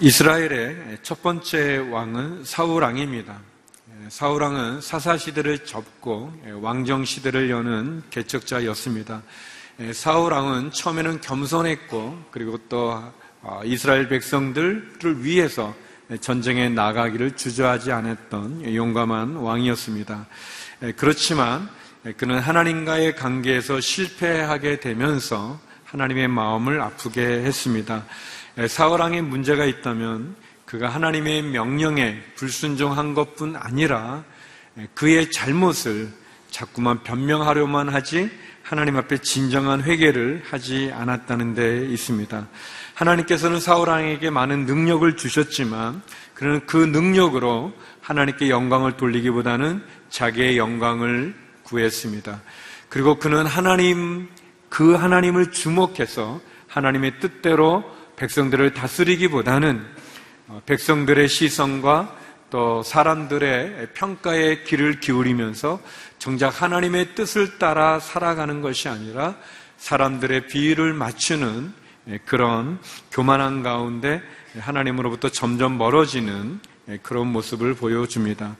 어, 0.00 0.02
이스라엘의 0.02 0.98
첫 1.02 1.22
번째 1.22 1.76
왕은 1.90 2.44
사울 2.44 2.82
왕입니다. 2.82 3.38
예, 3.90 4.08
사울 4.08 4.42
왕은 4.42 4.80
사사 4.80 5.18
시대를 5.18 5.66
접고 5.66 6.32
예, 6.46 6.52
왕정 6.52 7.04
시대를 7.04 7.50
여는 7.50 8.04
개척자였습니다. 8.08 9.22
예, 9.80 9.92
사울 9.92 10.32
왕은 10.32 10.72
처음에는 10.72 11.20
겸손했고 11.20 12.18
그리고 12.30 12.56
또 12.70 13.02
어, 13.42 13.60
이스라엘 13.64 14.08
백성들을 14.08 15.22
위해서 15.22 15.74
전쟁에 16.20 16.70
나가기를 16.70 17.36
주저하지 17.36 17.92
않았던 17.92 18.74
용감한 18.74 19.36
왕이었습니다. 19.36 20.26
그렇지만 20.96 21.68
그는 22.16 22.38
하나님과의 22.40 23.14
관계에서 23.16 23.80
실패하게 23.80 24.80
되면서 24.80 25.60
하나님의 25.84 26.28
마음을 26.28 26.80
아프게 26.80 27.20
했습니다. 27.20 28.04
사울왕의 28.68 29.22
문제가 29.22 29.64
있다면 29.64 30.36
그가 30.64 30.88
하나님의 30.88 31.42
명령에 31.42 32.20
불순종한 32.36 33.14
것뿐 33.14 33.56
아니라 33.56 34.24
그의 34.94 35.30
잘못을 35.30 36.10
자꾸만 36.50 37.02
변명하려만 37.02 37.88
하지 37.88 38.30
하나님 38.62 38.96
앞에 38.96 39.18
진정한 39.18 39.82
회개를 39.82 40.42
하지 40.48 40.92
않았다는 40.94 41.54
데 41.54 41.86
있습니다. 41.86 42.46
하나님께서는 42.94 43.58
사울왕에게 43.58 44.30
많은 44.30 44.66
능력을 44.66 45.16
주셨지만 45.16 46.02
그는 46.34 46.64
그 46.66 46.76
능력으로 46.76 47.72
하나님께 48.00 48.48
영광을 48.48 48.96
돌리기보다는 48.96 49.82
자기의 50.10 50.56
영광을 50.56 51.34
구했습니다. 51.64 52.40
그리고 52.88 53.18
그는 53.18 53.46
하나님, 53.46 54.28
그 54.68 54.94
하나님을 54.94 55.50
주목해서 55.50 56.40
하나님의 56.68 57.20
뜻대로 57.20 57.84
백성들을 58.20 58.74
다스리기보다는 58.74 59.82
어, 60.48 60.60
백성들의 60.66 61.26
시선과 61.26 62.18
또 62.50 62.82
사람들의 62.82 63.88
평가에 63.94 64.64
귀를 64.64 65.00
기울이면서 65.00 65.80
정작 66.18 66.60
하나님의 66.60 67.14
뜻을 67.14 67.58
따라 67.58 67.98
살아가는 67.98 68.60
것이 68.60 68.90
아니라 68.90 69.36
사람들의 69.78 70.48
비위를 70.48 70.92
맞추는 70.92 71.72
예, 72.08 72.18
그런 72.26 72.78
교만한 73.10 73.62
가운데 73.62 74.20
하나님으로부터 74.58 75.30
점점 75.30 75.78
멀어지는 75.78 76.60
예, 76.88 76.98
그런 77.02 77.28
모습을 77.28 77.74
보여줍니다. 77.74 78.56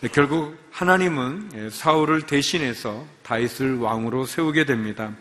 네, 0.00 0.08
결국 0.12 0.58
하나님은 0.72 1.50
예, 1.54 1.70
사울을 1.70 2.22
대신해서 2.22 3.06
다윗을 3.22 3.78
왕으로 3.78 4.26
세우게 4.26 4.64
됩니다. 4.64 5.12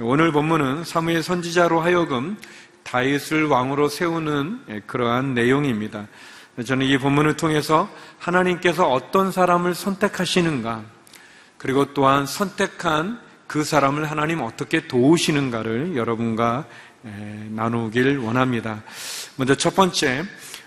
오늘 0.00 0.30
본문은 0.30 0.84
사무엘 0.84 1.24
선지자로 1.24 1.80
하여금 1.80 2.36
다윗을 2.90 3.44
왕으로 3.44 3.90
세우는 3.90 4.60
예, 4.70 4.80
그러한 4.86 5.34
내용입니다. 5.34 6.06
저는 6.64 6.86
이 6.86 6.96
본문을 6.96 7.36
통해서 7.36 7.88
하나님께서 8.18 8.88
어떤 8.90 9.30
사람을 9.30 9.74
선택하시는가, 9.74 10.82
그리고 11.58 11.92
또한 11.92 12.24
선택한 12.24 13.20
그 13.46 13.62
사람을 13.62 14.10
하나님 14.10 14.40
어떻게 14.40 14.88
도우시는가를 14.88 15.96
여러분과 15.96 16.64
예, 17.04 17.10
나누길 17.50 18.18
원합니다. 18.18 18.82
먼저 19.36 19.54
첫 19.54 19.76
번째, 19.76 20.24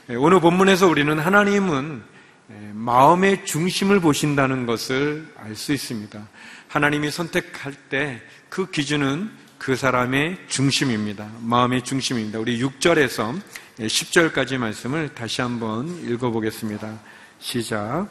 오늘 0.09 0.39
본문에서 0.39 0.87
우리는 0.87 1.17
하나님은 1.17 2.03
예, 2.51 2.71
마음의 2.73 3.45
중심을 3.45 3.99
보신다는 3.99 4.67
것을 4.67 5.27
알 5.37 5.55
수 5.55 5.73
있습니다. 5.73 6.21
하나님이 6.67 7.09
선택할 7.09 7.73
때 7.89 8.21
그 8.51 8.69
기준은 8.69 9.31
그 9.61 9.75
사람의 9.75 10.37
중심입니다. 10.47 11.27
마음의 11.41 11.83
중심입니다. 11.83 12.39
우리 12.39 12.59
6절에서 12.59 13.39
10절까지 13.77 14.57
말씀을 14.57 15.13
다시 15.13 15.43
한번 15.43 15.87
읽어보겠습니다. 16.03 16.91
시작. 17.37 18.07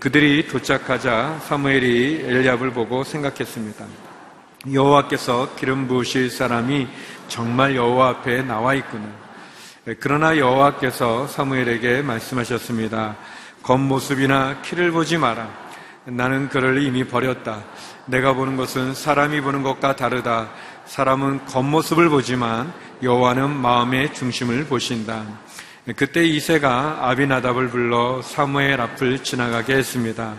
그들이 0.00 0.48
도착하자 0.48 1.42
사무엘이 1.46 2.24
엘리압을 2.24 2.72
보고 2.72 3.04
생각했습니다. 3.04 3.86
여호와께서 4.72 5.54
기름 5.54 5.86
부으실 5.86 6.28
사람이 6.28 6.88
정말 7.28 7.76
여호와 7.76 8.08
앞에 8.08 8.42
나와 8.42 8.74
있구나. 8.74 9.06
그러나 10.00 10.36
여호와께서 10.36 11.28
사무엘에게 11.28 12.02
말씀하셨습니다. 12.02 13.16
겉모습이나 13.62 14.60
키를 14.62 14.90
보지 14.90 15.18
마라. 15.18 15.70
나는 16.06 16.48
그를 16.48 16.82
이미 16.82 17.04
버렸다. 17.04 17.62
내가 18.06 18.32
보는 18.32 18.56
것은 18.56 18.94
사람이 18.94 19.40
보는 19.40 19.62
것과 19.62 19.94
다르다. 19.94 20.50
사람은 20.90 21.44
겉모습을 21.44 22.08
보지만 22.08 22.72
여호와는 23.00 23.48
마음의 23.48 24.12
중심을 24.12 24.64
보신다. 24.64 25.24
그때 25.94 26.24
이세가 26.24 26.98
아비나답을 27.02 27.68
불러 27.68 28.20
사무엘 28.22 28.80
앞을 28.80 29.22
지나가게 29.22 29.76
했습니다. 29.76 30.34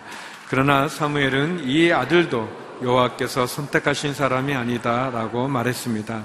그러나 0.49 0.89
사무엘은 0.89 1.69
이 1.69 1.93
아들도 1.93 2.49
여호와께서 2.83 3.47
선택하신 3.47 4.13
사람이 4.13 4.53
아니다라고 4.53 5.47
말했습니다. 5.47 6.21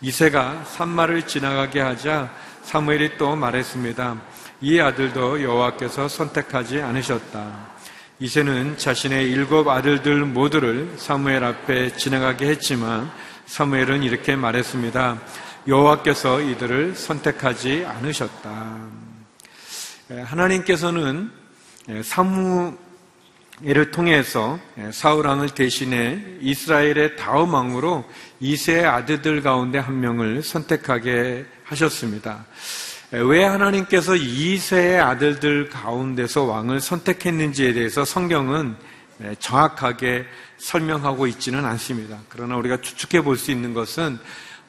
이세가 0.00 0.64
산마를 0.64 1.28
지나가게 1.28 1.80
하자 1.80 2.28
사무엘이 2.64 3.18
또 3.18 3.36
말했습니다. 3.36 4.20
이 4.62 4.80
아들도 4.80 5.44
여호와께서 5.44 6.08
선택하지 6.08 6.82
않으셨다. 6.82 7.70
이세는 8.18 8.78
자신의 8.78 9.30
일곱 9.30 9.68
아들들 9.68 10.24
모두를 10.24 10.92
사무엘 10.96 11.44
앞에 11.44 11.92
지나가게 11.92 12.48
했지만 12.48 13.08
사무엘은 13.50 14.04
이렇게 14.04 14.36
말했습니다. 14.36 15.20
여호와께서 15.66 16.40
이들을 16.40 16.94
선택하지 16.94 17.84
않으셨다. 17.84 18.76
하나님께서는 20.22 21.32
사무엘을 22.04 23.90
통해서 23.90 24.60
사울 24.92 25.26
왕을 25.26 25.48
대신해 25.48 26.20
이스라엘의 26.40 27.16
다음 27.16 27.52
왕으로 27.52 28.08
이세의 28.38 28.86
아들들 28.86 29.42
가운데 29.42 29.80
한 29.80 29.98
명을 29.98 30.44
선택하게 30.44 31.44
하셨습니다. 31.64 32.46
왜 33.10 33.42
하나님께서 33.42 34.14
이세의 34.14 35.00
아들들 35.00 35.68
가운데서 35.70 36.44
왕을 36.44 36.80
선택했는지에 36.80 37.72
대해서 37.72 38.04
성경은 38.04 38.76
정확하게 39.40 40.24
설명하고 40.60 41.26
있지는 41.26 41.64
않습니다. 41.64 42.18
그러나 42.28 42.56
우리가 42.56 42.80
추측해 42.80 43.22
볼 43.24 43.36
수 43.36 43.50
있는 43.50 43.74
것은 43.74 44.18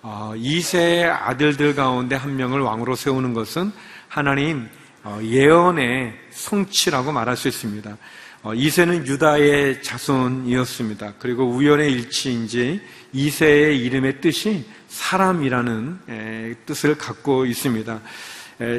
어, 0.01 0.33
이세의 0.35 1.05
아들들 1.05 1.75
가운데 1.75 2.15
한 2.15 2.35
명을 2.35 2.61
왕으로 2.61 2.95
세우는 2.95 3.33
것은 3.33 3.71
하나님 4.07 4.67
어, 5.03 5.19
예언의 5.21 6.13
성취라고 6.31 7.11
말할 7.11 7.37
수 7.37 7.47
있습니다. 7.47 7.97
어, 8.43 8.53
이세는 8.55 9.05
유다의 9.05 9.83
자손이었습니다. 9.83 11.13
그리고 11.19 11.45
우연의 11.47 11.91
일치인지 11.91 12.81
이세의 13.13 13.79
이름의 13.83 14.21
뜻이 14.21 14.65
사람이라는 14.87 16.57
뜻을 16.65 16.97
갖고 16.97 17.45
있습니다. 17.45 18.01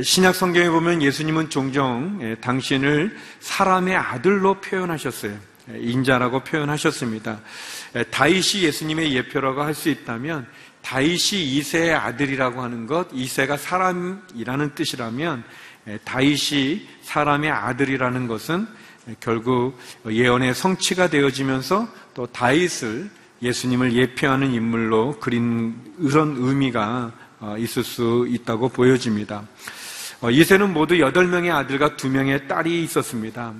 신약 0.02 0.34
성경에 0.34 0.68
보면 0.68 1.02
예수님은 1.02 1.50
종종 1.50 2.36
당신을 2.40 3.16
사람의 3.40 3.96
아들로 3.96 4.60
표현하셨어요. 4.60 5.51
인자라고 5.68 6.40
표현하셨습니다. 6.40 7.40
다윗이 8.10 8.64
예수님의 8.64 9.14
예표라고 9.14 9.62
할 9.62 9.74
수 9.74 9.88
있다면 9.88 10.46
다윗이 10.82 11.56
이세의 11.56 11.94
아들이라고 11.94 12.62
하는 12.62 12.86
것, 12.86 13.08
이세가 13.12 13.56
사람이라는 13.56 14.74
뜻이라면 14.74 15.44
다윗이 16.04 16.88
사람의 17.02 17.50
아들이라는 17.50 18.26
것은 18.26 18.66
결국 19.20 19.78
예언의 20.08 20.54
성취가 20.54 21.08
되어지면서 21.08 21.88
또 22.14 22.26
다윗을 22.26 23.10
예수님을 23.42 23.94
예표하는 23.94 24.52
인물로 24.52 25.18
그린 25.18 25.74
그런 25.96 26.36
의미가 26.38 27.12
어, 27.40 27.56
있을 27.58 27.82
수 27.82 28.26
있다고 28.30 28.68
보여집니다. 28.68 29.42
어, 30.20 30.30
이세는 30.30 30.72
모두 30.72 30.94
8명의 30.94 31.52
아들과 31.52 31.96
2명의 31.96 32.46
딸이 32.46 32.84
있었습니다. 32.84 33.52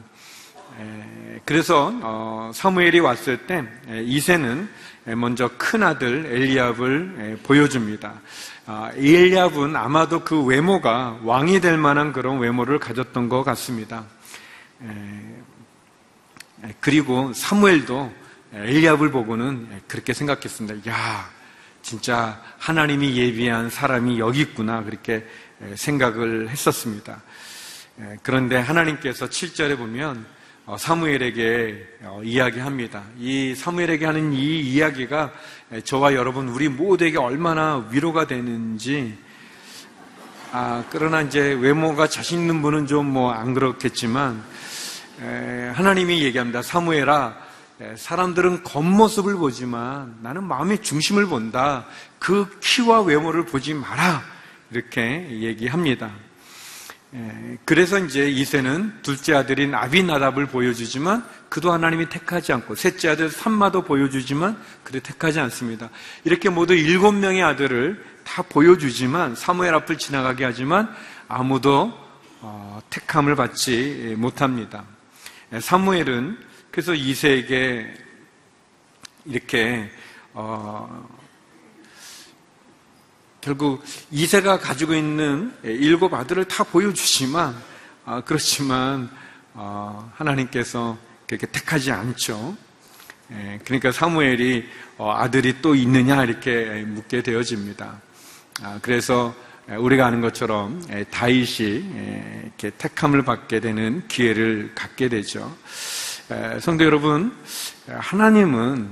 그래서 1.44 1.92
어, 2.02 2.50
사무엘이 2.54 3.00
왔을 3.00 3.46
때 3.46 3.64
이세는 4.04 4.68
먼저 5.16 5.50
큰 5.56 5.82
아들 5.82 6.26
엘리압을 6.26 7.40
보여줍니다. 7.42 8.20
아, 8.66 8.90
엘리압은 8.94 9.74
아마도 9.74 10.20
그 10.20 10.42
외모가 10.42 11.18
왕이 11.22 11.60
될 11.60 11.76
만한 11.76 12.12
그런 12.12 12.38
외모를 12.38 12.78
가졌던 12.78 13.28
것 13.28 13.42
같습니다. 13.42 14.04
그리고 16.80 17.32
사무엘도 17.32 18.12
엘리압을 18.52 19.10
보고는 19.10 19.82
그렇게 19.88 20.12
생각했습니다. 20.12 20.90
야, 20.90 21.28
진짜 21.82 22.40
하나님이 22.58 23.16
예비한 23.16 23.70
사람이 23.70 24.20
여기 24.20 24.42
있구나 24.42 24.84
그렇게 24.84 25.26
생각을 25.74 26.48
했었습니다. 26.50 27.20
그런데 28.22 28.56
하나님께서 28.58 29.26
7절에 29.26 29.76
보면 29.76 30.24
어, 30.24 30.32
사무엘에게 30.78 31.86
어, 32.02 32.20
이야기합니다. 32.24 33.02
이 33.18 33.54
사무엘에게 33.54 34.06
하는 34.06 34.32
이 34.32 34.60
이야기가 34.60 35.32
저와 35.84 36.14
여러분 36.14 36.48
우리 36.48 36.68
모두에게 36.68 37.18
얼마나 37.18 37.86
위로가 37.90 38.26
되는지 38.26 39.16
아, 40.52 40.84
그러나 40.90 41.22
이제 41.22 41.52
외모가 41.54 42.06
자신 42.06 42.40
있는 42.40 42.62
분은 42.62 42.86
좀 42.86 43.06
뭐 43.12 43.32
안 43.32 43.54
그렇겠지만 43.54 44.42
하나님이 45.74 46.22
얘기합니다. 46.24 46.62
사무엘아 46.62 47.36
사람들은 47.96 48.62
겉모습을 48.62 49.34
보지만 49.36 50.16
나는 50.22 50.44
마음의 50.44 50.82
중심을 50.82 51.26
본다. 51.26 51.86
그 52.18 52.58
키와 52.60 53.02
외모를 53.02 53.46
보지 53.46 53.74
마라. 53.74 54.22
이렇게 54.70 55.28
얘기합니다. 55.40 56.12
그래서 57.66 57.98
이제 57.98 58.30
이세는 58.30 59.02
둘째 59.02 59.34
아들인 59.34 59.74
아비나답을 59.74 60.46
보여주지만 60.46 61.24
그도 61.50 61.70
하나님이 61.70 62.08
택하지 62.08 62.54
않고 62.54 62.74
셋째 62.74 63.10
아들 63.10 63.28
삼마도 63.28 63.82
보여주지만 63.82 64.58
그도 64.82 65.00
택하지 65.00 65.38
않습니다. 65.40 65.90
이렇게 66.24 66.48
모두 66.48 66.74
일곱 66.74 67.12
명의 67.12 67.42
아들을 67.42 68.02
다 68.24 68.42
보여주지만 68.42 69.34
사무엘 69.34 69.74
앞을 69.74 69.98
지나가게 69.98 70.44
하지만 70.44 70.94
아무도 71.28 71.92
어, 72.40 72.80
택함을 72.88 73.36
받지 73.36 74.14
못합니다. 74.16 74.84
사무엘은 75.60 76.38
그래서 76.70 76.94
이세에게 76.94 77.94
이렇게 79.26 79.90
어, 80.32 81.06
결국 83.42 83.82
이세가 84.12 84.60
가지고 84.60 84.94
있는 84.94 85.52
일곱 85.64 86.14
아들을 86.14 86.44
다 86.44 86.62
보여주지만 86.62 87.54
어, 88.04 88.22
그렇지만 88.24 89.10
어, 89.52 90.12
하나님께서 90.14 90.96
그렇게 91.26 91.46
택하지 91.46 91.90
않죠. 91.90 92.56
예, 93.32 93.58
그러니까 93.64 93.90
사무엘이 93.90 94.64
어, 94.96 95.12
아들이 95.12 95.60
또 95.60 95.74
있느냐 95.74 96.22
이렇게 96.22 96.84
묻게 96.86 97.22
되어집니다. 97.22 98.00
아, 98.62 98.78
그래서 98.80 99.34
우리가 99.68 100.06
아는 100.06 100.20
것처럼 100.20 100.82
다윗이 101.10 101.84
이렇게 102.42 102.70
택함을 102.70 103.24
받게 103.24 103.60
되는 103.60 104.06
기회를 104.08 104.72
갖게 104.74 105.08
되죠. 105.08 105.56
성도 106.60 106.84
여러분, 106.84 107.32
하나님은 107.86 108.90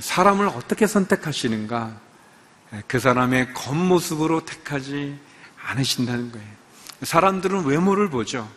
사람을 0.00 0.48
어떻게 0.48 0.86
선택하시는가? 0.86 2.09
그 2.86 2.98
사람의 2.98 3.52
겉모습으로 3.54 4.44
택하지 4.44 5.16
않으신다는 5.66 6.32
거예요. 6.32 6.46
사람들은 7.02 7.64
외모를 7.64 8.10
보죠. 8.10 8.48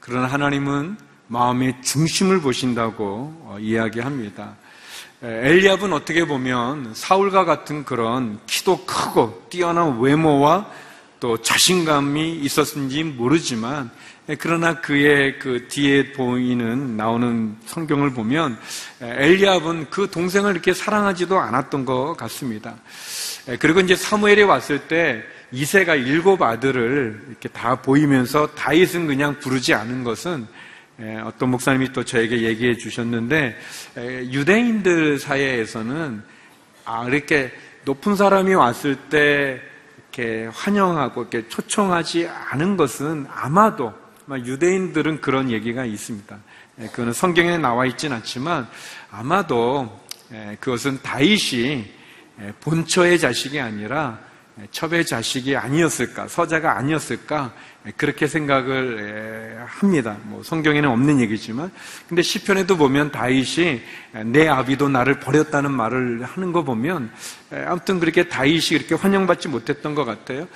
그러나 0.00 0.26
하나님은 0.26 0.96
마음의 1.26 1.82
중심을 1.82 2.40
보신다고 2.40 3.04
어, 3.44 3.58
이야기합니다. 3.60 4.56
엘리압은 5.20 5.92
어떻게 5.92 6.24
보면 6.24 6.94
사울과 6.94 7.44
같은 7.44 7.84
그런 7.84 8.38
키도 8.46 8.86
크고 8.86 9.48
뛰어난 9.50 10.00
외모와 10.00 10.70
또 11.20 11.42
자신감이 11.42 12.36
있었는지 12.36 13.02
모르지만 13.02 13.90
그러나 14.38 14.80
그의 14.80 15.38
그 15.38 15.66
뒤에 15.68 16.12
보이는 16.12 16.96
나오는 16.96 17.56
성경을 17.66 18.12
보면 18.12 18.58
엘리압은 19.00 19.90
그 19.90 20.08
동생을 20.10 20.52
이렇게 20.52 20.72
사랑하지도 20.72 21.38
않았던 21.38 21.84
것 21.84 22.14
같습니다. 22.16 22.76
그리고 23.56 23.80
이제 23.80 23.96
사무엘이 23.96 24.42
왔을 24.42 24.78
때 24.88 25.22
이세가 25.52 25.94
일곱 25.94 26.42
아들을 26.42 27.22
이렇게 27.28 27.48
다 27.48 27.80
보이면서 27.80 28.48
다윗은 28.48 29.06
그냥 29.06 29.38
부르지 29.38 29.72
않은 29.72 30.04
것은 30.04 30.46
어떤 31.24 31.50
목사님이 31.50 31.92
또 31.92 32.04
저에게 32.04 32.42
얘기해 32.42 32.76
주셨는데 32.76 33.56
유대인들 33.96 35.18
사이에서는 35.18 36.22
아, 36.84 37.06
이렇게 37.06 37.50
높은 37.84 38.16
사람이 38.16 38.52
왔을 38.54 38.96
때 38.96 39.60
이렇게 39.96 40.50
환영하고 40.52 41.22
이렇게 41.22 41.48
초청하지 41.48 42.28
않은 42.50 42.76
것은 42.76 43.26
아마도 43.30 43.94
유대인들은 44.30 45.22
그런 45.22 45.50
얘기가 45.50 45.86
있습니다. 45.86 46.36
그거는 46.90 47.14
성경에 47.14 47.56
나와 47.56 47.86
있진 47.86 48.12
않지만 48.12 48.68
아마도 49.10 50.00
그것은 50.60 51.00
다윗이 51.02 51.97
본처의 52.60 53.18
자식이 53.18 53.60
아니라 53.60 54.18
첩의 54.72 55.06
자식이 55.06 55.56
아니었을까, 55.56 56.26
서자가 56.26 56.76
아니었을까, 56.76 57.52
그렇게 57.96 58.26
생각을 58.26 59.64
합니다. 59.66 60.16
뭐 60.24 60.42
성경에는 60.42 60.88
없는 60.88 61.20
얘기지만. 61.20 61.70
근데 62.08 62.22
시편에도 62.22 62.76
보면 62.76 63.12
다윗이 63.12 63.80
내 64.26 64.48
아비도 64.48 64.88
나를 64.88 65.20
버렸다는 65.20 65.70
말을 65.70 66.24
하는 66.24 66.52
거 66.52 66.64
보면 66.64 67.10
아무튼 67.66 68.00
그렇게 68.00 68.28
다윗이 68.28 68.78
그렇게 68.78 68.94
환영받지 68.94 69.48
못했던 69.48 69.94
것 69.94 70.04
같아요. 70.04 70.48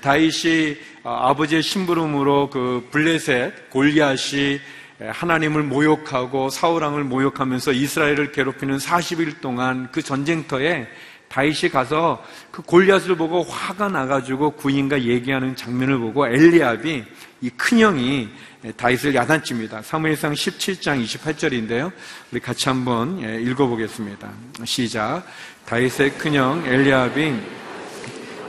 다윗이 0.00 0.76
어, 1.04 1.10
아버지의 1.28 1.62
심부름으로 1.62 2.50
그 2.50 2.88
블레셋, 2.90 3.70
골리앗이 3.70 4.60
하나님을 5.00 5.62
모욕하고 5.62 6.50
사울왕을 6.50 7.04
모욕하면서 7.04 7.72
이스라엘을 7.72 8.32
괴롭히는 8.32 8.76
40일 8.76 9.40
동안 9.40 9.88
그 9.92 10.02
전쟁터에 10.02 10.88
다윗이 11.30 11.70
가서 11.72 12.22
그 12.50 12.60
골리앗을 12.60 13.16
보고 13.16 13.44
화가 13.44 13.88
나가지고 13.88 14.50
구인과 14.52 15.02
얘기하는 15.02 15.54
장면을 15.54 15.98
보고 15.98 16.26
엘리압이 16.26 17.04
이 17.42 17.50
큰형이 17.50 18.28
다윗을 18.76 19.14
야단칩니다. 19.14 19.82
사무엘상 19.82 20.32
17장 20.32 21.02
28절인데요. 21.04 21.92
우리 22.32 22.40
같이 22.40 22.68
한번 22.68 23.22
예, 23.22 23.40
읽어보겠습니다. 23.42 24.28
시작. 24.64 25.22
다윗의 25.66 26.18
큰형 26.18 26.64
엘리압이 26.66 27.34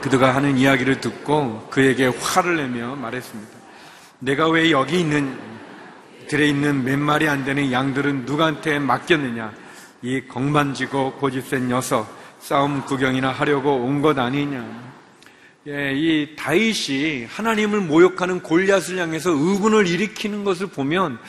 그들가 0.00 0.34
하는 0.34 0.58
이야기를 0.58 1.00
듣고 1.00 1.68
그에게 1.70 2.08
화를 2.08 2.56
내며 2.56 2.96
말했습니다. 2.96 3.52
내가 4.18 4.48
왜 4.48 4.72
여기 4.72 4.98
있는 4.98 5.38
들에 6.26 6.48
있는 6.48 6.82
몇 6.82 6.98
마리 6.98 7.28
안 7.28 7.44
되는 7.44 7.70
양들은 7.70 8.24
누구한테 8.24 8.80
맡겼느냐? 8.80 9.52
이 10.02 10.22
건반지고 10.26 11.12
고집센 11.12 11.68
녀석 11.68 12.21
싸움 12.42 12.84
구경이나 12.84 13.30
하려고 13.30 13.76
온 13.76 14.02
것 14.02 14.18
아니냐. 14.18 14.92
예, 15.68 15.92
이 15.94 16.34
다윗이 16.34 17.26
하나님을 17.26 17.82
모욕하는 17.82 18.42
골리앗을 18.42 18.98
향해서 18.98 19.30
의분을 19.30 19.86
일으키는 19.86 20.42
것을 20.42 20.66
보면 20.66 21.20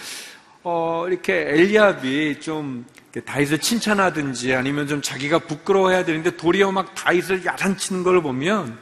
어, 0.64 1.06
이렇게 1.08 1.34
엘리압이 1.34 2.40
좀 2.40 2.84
다윗을 3.26 3.60
칭찬하든지 3.60 4.56
아니면 4.56 4.88
좀 4.88 5.04
자기가 5.04 5.38
부끄러워해야 5.40 6.04
되는데 6.04 6.36
도리어 6.36 6.72
막 6.72 6.96
다윗을 6.96 7.46
야단치는 7.46 8.02
걸 8.02 8.24
보면 8.24 8.80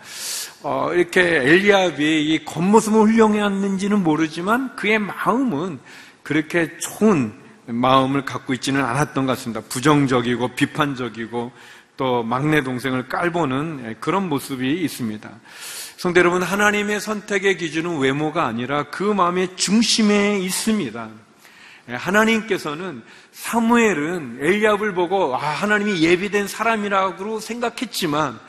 어, 0.64 0.90
이렇게 0.94 1.22
엘리압이 1.22 2.34
이 2.34 2.46
겉모습은 2.46 2.98
훌륭했는지는 2.98 4.02
모르지만 4.04 4.74
그의 4.78 5.00
마음은 5.00 5.80
그렇게 6.24 6.78
좋은 6.78 7.34
마음을 7.66 8.24
갖고 8.24 8.54
있지는 8.54 8.86
않았던 8.86 9.26
것 9.26 9.34
같습니다. 9.34 9.60
부정적이고 9.68 10.56
비판적이고 10.56 11.52
또 12.02 12.24
막내 12.24 12.64
동생을 12.64 13.10
깔보는 13.10 13.98
그런 14.00 14.28
모습이 14.28 14.82
있습니다. 14.82 15.30
성대 15.98 16.22
여러분, 16.22 16.42
하나님의 16.42 17.00
선택의 17.00 17.58
기준은 17.58 18.00
외모가 18.00 18.48
아니라 18.48 18.86
그 18.90 19.04
마음의 19.04 19.56
중심에 19.56 20.40
있습니다. 20.40 21.10
하나님께서는 21.88 23.04
사무엘은 23.32 24.40
엘리압을 24.42 24.96
보고 24.96 25.36
아, 25.36 25.42
하나님이 25.42 26.02
예비된 26.02 26.48
사람이라고 26.48 27.40
생각했지만 27.40 28.40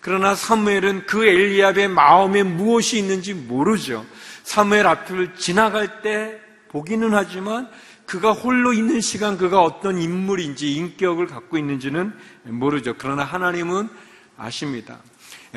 그러나 0.00 0.36
사무엘은 0.36 1.06
그 1.06 1.26
엘리압의 1.26 1.88
마음에 1.88 2.44
무엇이 2.44 2.96
있는지 2.96 3.34
모르죠. 3.34 4.06
사무엘 4.44 4.86
앞을 4.86 5.34
지나갈 5.34 6.00
때 6.00 6.38
보기는 6.68 7.12
하지만 7.12 7.68
그가 8.10 8.32
홀로 8.32 8.72
있는 8.72 9.00
시간 9.00 9.38
그가 9.38 9.62
어떤 9.62 9.96
인물인지 9.96 10.74
인격을 10.74 11.28
갖고 11.28 11.56
있는지는 11.56 12.12
모르죠. 12.42 12.96
그러나 12.98 13.22
하나님은 13.22 13.88
아십니다. 14.36 14.98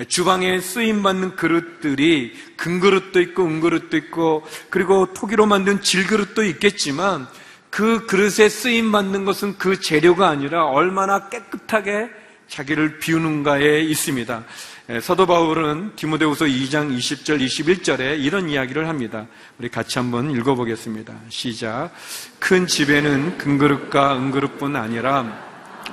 주방에 0.08 0.60
쓰임받는 0.60 1.36
그릇들이 1.36 2.32
금그릇도 2.56 3.22
있고 3.22 3.46
은그릇도 3.46 3.98
있고 3.98 4.46
그리고 4.70 5.12
토기로 5.16 5.48
만든 5.48 5.82
질그릇도 5.82 6.44
있겠지만 6.44 7.28
그 7.72 8.06
그릇에 8.06 8.50
쓰임받는 8.50 9.26
것은 9.26 9.58
그 9.58 9.80
재료가 9.80 10.30
아니라 10.30 10.66
얼마나 10.68 11.30
깨끗하게 11.30 12.12
자기를 12.48 13.00
비우는가에 13.00 13.82
있습니다. 13.82 14.44
사도 15.02 15.25
바울은 15.25 15.94
디모데후서 15.96 16.44
2장 16.44 16.94
20절 16.94 17.40
21절에 17.40 18.20
이런 18.20 18.50
이야기를 18.50 18.90
합니다. 18.90 19.28
우리 19.58 19.70
같이 19.70 19.98
한번 19.98 20.30
읽어보겠습니다. 20.30 21.13
시작. 21.30 21.92
큰 22.38 22.68
집에는 22.68 23.38
금그릇과 23.38 24.18
은그릇뿐 24.18 24.75
아니라 24.75 25.25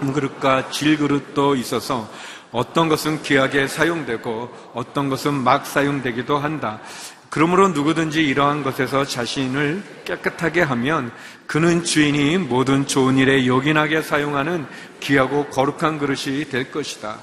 은그릇과 0.02 0.70
질그릇도 0.70 1.54
있어서 1.54 2.12
어떤 2.50 2.88
것은 2.88 3.23
귀하게 3.23 3.68
사용되고 3.68 4.73
어떤 4.75 5.09
것은 5.09 5.35
막 5.35 5.66
사용되기도 5.66 6.38
한다. 6.38 6.80
그러므로 7.28 7.68
누구든지 7.68 8.26
이러한 8.26 8.64
것에서 8.64 9.04
자신을 9.04 9.85
깨끗하게 10.04 10.62
하면 10.62 11.12
그는 11.50 11.83
주인이 11.83 12.38
모든 12.38 12.87
좋은 12.87 13.19
일에 13.19 13.45
요긴하게 13.45 14.02
사용하는 14.02 14.69
귀하고 15.00 15.47
거룩한 15.47 15.99
그릇이 15.99 16.45
될 16.45 16.71
것이다. 16.71 17.19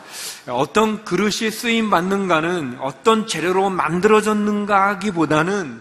어떤 0.50 1.06
그릇이 1.06 1.50
쓰임 1.50 1.90
받는가는 1.90 2.78
어떤 2.82 3.26
재료로 3.26 3.70
만들어졌는가 3.70 4.90
하기보다는 4.90 5.80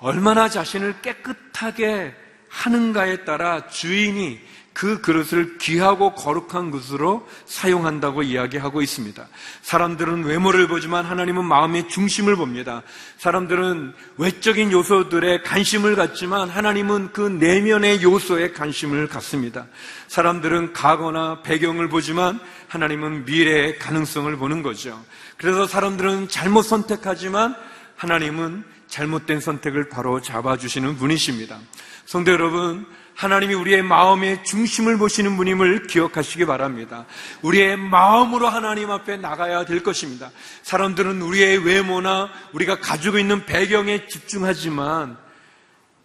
얼마나 0.00 0.48
자신을 0.48 1.02
깨끗하게 1.02 2.14
하는가에 2.48 3.26
따라 3.26 3.68
주인이 3.68 4.40
그 4.78 5.00
그릇을 5.00 5.58
귀하고 5.58 6.14
거룩한 6.14 6.70
것으로 6.70 7.26
사용한다고 7.46 8.22
이야기하고 8.22 8.80
있습니다. 8.80 9.26
사람들은 9.62 10.22
외모를 10.22 10.68
보지만 10.68 11.04
하나님은 11.04 11.44
마음의 11.46 11.88
중심을 11.88 12.36
봅니다. 12.36 12.82
사람들은 13.16 13.92
외적인 14.18 14.70
요소들에 14.70 15.42
관심을 15.42 15.96
갖지만 15.96 16.48
하나님은 16.48 17.08
그 17.12 17.22
내면의 17.22 18.04
요소에 18.04 18.52
관심을 18.52 19.08
갖습니다. 19.08 19.66
사람들은 20.06 20.74
과거나 20.74 21.42
배경을 21.42 21.88
보지만 21.88 22.38
하나님은 22.68 23.24
미래의 23.24 23.80
가능성을 23.80 24.36
보는 24.36 24.62
거죠. 24.62 25.04
그래서 25.38 25.66
사람들은 25.66 26.28
잘못 26.28 26.62
선택하지만 26.62 27.56
하나님은 27.96 28.62
잘못된 28.86 29.40
선택을 29.40 29.88
바로 29.88 30.22
잡아주시는 30.22 30.98
분이십니다. 30.98 31.58
성도 32.06 32.30
여러분, 32.30 32.86
하나님이 33.18 33.54
우리의 33.54 33.82
마음의 33.82 34.44
중심을 34.44 34.96
보시는 34.96 35.36
분임을 35.36 35.88
기억하시기 35.88 36.46
바랍니다. 36.46 37.04
우리의 37.42 37.76
마음으로 37.76 38.48
하나님 38.48 38.92
앞에 38.92 39.16
나가야 39.16 39.64
될 39.64 39.82
것입니다. 39.82 40.30
사람들은 40.62 41.20
우리의 41.22 41.66
외모나 41.66 42.30
우리가 42.52 42.78
가지고 42.78 43.18
있는 43.18 43.44
배경에 43.44 44.06
집중하지만 44.06 45.18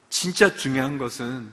진짜 0.09 0.55
중요한 0.55 0.97
것은 0.97 1.51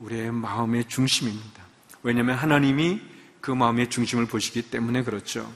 우리의 0.00 0.32
마음의 0.32 0.84
중심입니다. 0.88 1.62
왜냐하면 2.02 2.36
하나님이 2.36 3.00
그 3.40 3.50
마음의 3.50 3.88
중심을 3.88 4.26
보시기 4.26 4.60
때문에 4.60 5.02
그렇죠. 5.02 5.50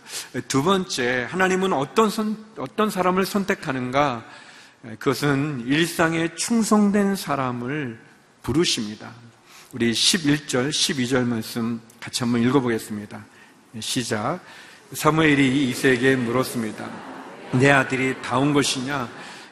두 0.48 0.62
번째, 0.62 1.28
하나님은 1.30 1.74
어떤, 1.74 2.08
선, 2.08 2.42
어떤 2.56 2.88
사람을 2.88 3.26
선택하는가? 3.26 4.24
그것은 4.98 5.64
일상에 5.66 6.34
충성된 6.34 7.14
사람을 7.14 8.00
부르십니다. 8.42 9.23
우리 9.74 9.90
11절, 9.90 10.68
12절 10.68 11.24
말씀 11.24 11.80
같이 11.98 12.22
한번 12.22 12.42
읽어보겠습니다. 12.42 13.24
시작. 13.80 14.38
사무엘이 14.92 15.68
이세에게 15.68 16.14
물었습니다. 16.14 16.88
내 17.54 17.72
아들이 17.72 18.14
다운 18.22 18.52
것이냐? 18.52 19.08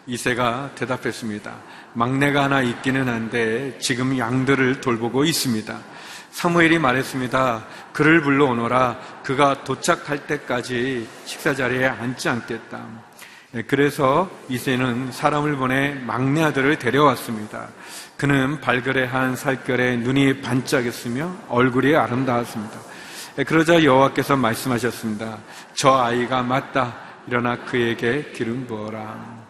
이세가 0.07 0.77
대답했습니다. 0.77 1.53
막내가 1.95 2.45
하나 2.45 2.63
있기는 2.63 3.09
한데 3.09 3.77
지금 3.81 4.17
양들을 4.17 4.81
돌보고 4.81 5.25
있습니다. 5.25 5.77
사무엘이 6.31 6.79
말했습니다. 6.79 7.67
그를 7.93 8.23
불러오너라. 8.23 9.23
그가 9.25 9.65
도착할 9.65 10.29
때까지 10.29 11.09
식사 11.25 11.53
자리에 11.53 11.87
앉지 11.87 12.29
않겠다. 12.29 12.87
그래서 13.67 14.31
이세는 14.49 15.11
사람을 15.11 15.57
보내 15.57 15.95
막내 15.95 16.45
아들을 16.45 16.79
데려왔습니다. 16.79 17.71
그는 18.23 18.61
발그레한 18.61 19.35
살결에 19.35 19.97
눈이 19.97 20.43
반짝였으며 20.43 21.47
얼굴이 21.49 21.97
아름다웠습니다. 21.97 22.79
예, 23.39 23.43
그러자 23.43 23.83
여호와께서 23.83 24.37
말씀하셨습니다. 24.37 25.39
저 25.75 25.97
아이가 25.97 26.41
맞다. 26.45 26.97
일어나 27.27 27.65
그에게 27.65 28.31
기름 28.33 28.65
부어라. 28.69 29.45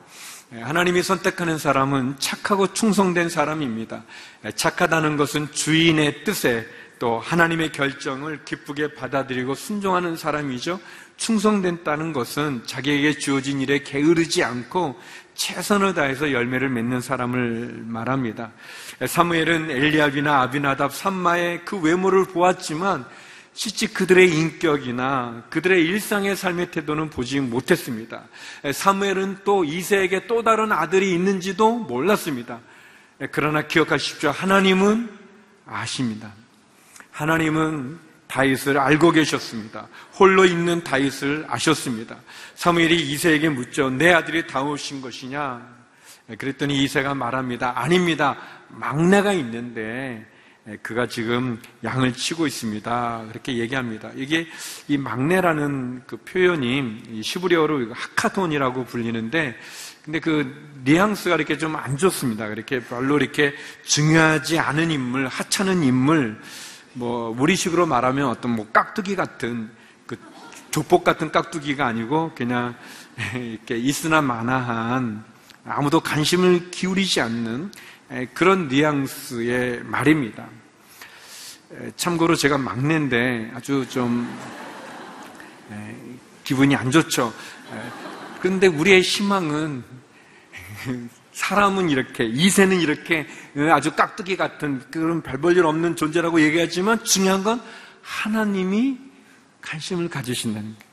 예, 0.54 0.62
하나님이 0.62 1.02
선택하는 1.02 1.58
사람은 1.58 2.14
착하고 2.18 2.72
충성된 2.72 3.28
사람입니다. 3.28 4.04
예, 4.46 4.52
착하다는 4.52 5.18
것은 5.18 5.52
주인의 5.52 6.24
뜻에 6.24 6.66
또 6.98 7.18
하나님의 7.18 7.72
결정을 7.72 8.46
기쁘게 8.46 8.94
받아들이고 8.94 9.54
순종하는 9.54 10.16
사람이죠. 10.16 10.80
충성된다는 11.22 12.12
것은 12.12 12.62
자기에게 12.66 13.16
주어진 13.16 13.60
일에 13.60 13.78
게으르지 13.78 14.42
않고 14.42 15.00
최선을 15.34 15.94
다해서 15.94 16.32
열매를 16.32 16.68
맺는 16.68 17.00
사람을 17.00 17.84
말합니다. 17.86 18.50
사무엘은 19.06 19.70
엘리압이나 19.70 20.42
아비나답, 20.42 20.92
삼마의 20.92 21.64
그 21.64 21.80
외모를 21.80 22.24
보았지만 22.24 23.04
실제 23.54 23.86
그들의 23.86 24.34
인격이나 24.36 25.44
그들의 25.48 25.84
일상의 25.84 26.34
삶의 26.34 26.72
태도는 26.72 27.10
보지 27.10 27.38
못했습니다. 27.38 28.24
사무엘은 28.72 29.38
또 29.44 29.64
이세에게 29.64 30.26
또 30.26 30.42
다른 30.42 30.72
아들이 30.72 31.14
있는지도 31.14 31.78
몰랐습니다. 31.78 32.58
그러나 33.30 33.62
기억하십시오. 33.68 34.30
하나님은 34.30 35.08
아십니다. 35.66 36.32
하나님은 37.12 38.11
다윗을 38.32 38.78
알고 38.78 39.10
계셨습니다. 39.10 39.88
홀로 40.18 40.46
있는 40.46 40.82
다윗을 40.82 41.44
아셨습니다. 41.48 42.16
사무엘이 42.54 42.96
이세에게 43.12 43.50
묻죠. 43.50 43.90
내 43.90 44.10
아들이 44.10 44.46
다오신 44.46 45.02
것이냐? 45.02 45.60
그랬더니 46.38 46.82
이세가 46.82 47.14
말합니다. 47.14 47.78
아닙니다. 47.78 48.38
막내가 48.68 49.34
있는데 49.34 50.26
그가 50.80 51.08
지금 51.08 51.60
양을 51.84 52.14
치고 52.14 52.46
있습니다. 52.46 53.26
그렇게 53.28 53.58
얘기합니다. 53.58 54.10
이게 54.14 54.46
이 54.88 54.96
막내라는 54.96 56.04
그 56.06 56.16
표현이 56.16 57.20
시브리어로 57.22 57.92
하카톤이라고 57.92 58.86
불리는데 58.86 59.58
근데 60.04 60.20
그 60.20 60.80
뉘앙스가 60.84 61.34
이렇게 61.34 61.58
좀 61.58 61.76
안 61.76 61.98
좋습니다. 61.98 62.48
그렇게 62.48 62.80
별로 62.80 63.18
이렇게 63.18 63.52
중요하지 63.84 64.58
않은 64.58 64.90
인물, 64.90 65.28
하찮은 65.28 65.82
인물, 65.82 66.40
뭐 66.94 67.34
우리식으로 67.38 67.86
말하면 67.86 68.28
어떤 68.28 68.54
뭐 68.54 68.68
깍두기 68.72 69.16
같은 69.16 69.70
그 70.06 70.16
조폭 70.70 71.04
같은 71.04 71.32
깍두기가 71.32 71.86
아니고 71.86 72.32
그냥 72.34 72.74
이렇게 73.34 73.76
있으나 73.76 74.20
마나한 74.20 75.24
아무도 75.64 76.00
관심을 76.00 76.70
기울이지 76.70 77.20
않는 77.20 77.70
그런 78.34 78.68
뉘앙스의 78.68 79.84
말입니다. 79.84 80.48
참고로 81.96 82.34
제가 82.34 82.58
막내인데 82.58 83.52
아주 83.54 83.86
좀 83.88 84.28
기분이 86.44 86.74
안 86.76 86.90
좋죠. 86.90 87.32
그런데 88.40 88.66
우리의 88.66 89.00
희망은 89.02 89.84
사람은 91.32 91.90
이렇게, 91.90 92.24
이세는 92.24 92.80
이렇게 92.80 93.26
아주 93.72 93.92
깍두기 93.94 94.36
같은 94.36 94.82
그런 94.90 95.22
별 95.22 95.40
볼 95.40 95.56
일 95.56 95.64
없는 95.66 95.96
존재라고 95.96 96.40
얘기하지만 96.40 97.02
중요한 97.04 97.42
건 97.42 97.60
하나님이 98.02 98.98
관심을 99.62 100.08
가지신다는 100.08 100.74
거예요. 100.76 100.92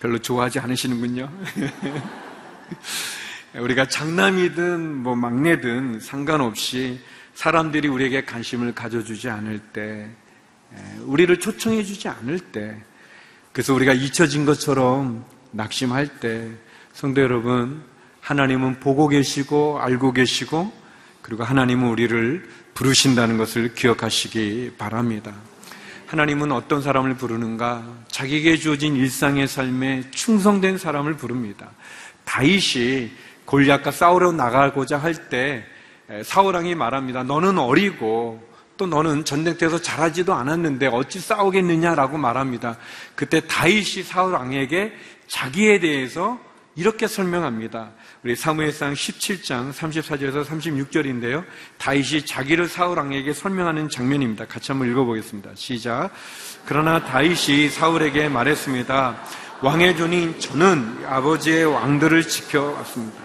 별로 0.00 0.18
좋아하지 0.18 0.60
않으시는군요. 0.60 1.28
우리가 3.58 3.88
장남이든 3.88 4.96
뭐 5.02 5.16
막내든 5.16 6.00
상관없이 6.00 7.00
사람들이 7.34 7.88
우리에게 7.88 8.24
관심을 8.24 8.74
가져주지 8.74 9.28
않을 9.30 9.58
때, 9.72 10.08
우리를 11.02 11.38
초청해주지 11.40 12.08
않을 12.08 12.38
때, 12.38 12.76
그래서 13.52 13.74
우리가 13.74 13.92
잊혀진 13.94 14.44
것처럼 14.44 15.24
낙심할 15.52 16.20
때, 16.20 16.50
성도 16.92 17.20
여러분, 17.20 17.82
하나님은 18.28 18.78
보고 18.78 19.08
계시고 19.08 19.80
알고 19.80 20.12
계시고 20.12 20.70
그리고 21.22 21.44
하나님은 21.44 21.88
우리를 21.88 22.46
부르신다는 22.74 23.38
것을 23.38 23.74
기억하시기 23.74 24.72
바랍니다. 24.76 25.32
하나님은 26.08 26.52
어떤 26.52 26.82
사람을 26.82 27.14
부르는가? 27.14 27.86
자기에게 28.08 28.58
주어진 28.58 28.96
일상의 28.96 29.48
삶에 29.48 30.10
충성된 30.10 30.76
사람을 30.76 31.16
부릅니다. 31.16 31.70
다윗이 32.26 33.12
골리앗과 33.46 33.92
싸우러 33.92 34.32
나가고자 34.32 34.98
할 34.98 35.30
때 35.30 35.64
사울 36.22 36.54
왕이 36.54 36.74
말합니다. 36.74 37.22
너는 37.22 37.56
어리고 37.58 38.46
또 38.76 38.86
너는 38.86 39.24
전쟁터에서 39.24 39.80
잘하지도 39.80 40.34
않았는데 40.34 40.88
어찌 40.88 41.18
싸우겠느냐라고 41.18 42.18
말합니다. 42.18 42.76
그때 43.14 43.40
다윗이 43.40 44.02
사울 44.04 44.34
왕에게 44.34 44.92
자기에 45.28 45.80
대해서 45.80 46.38
이렇게 46.78 47.08
설명합니다. 47.08 47.90
우리 48.22 48.36
사무엘상 48.36 48.94
17장 48.94 49.72
34절에서 49.72 50.44
36절인데요. 50.44 51.44
다윗이 51.76 52.24
자기를 52.24 52.68
사울 52.68 52.98
왕에게 52.98 53.32
설명하는 53.32 53.88
장면입니다. 53.88 54.46
같이 54.46 54.70
한번 54.70 54.88
읽어보겠습니다. 54.88 55.50
시작. 55.56 56.10
그러나 56.66 57.04
다윗이 57.04 57.70
사울에게 57.70 58.28
말했습니다. 58.28 59.16
왕의 59.60 59.96
존인 59.96 60.38
저는 60.38 61.04
아버지의 61.04 61.64
왕들을 61.64 62.22
지켜왔습니다. 62.22 63.18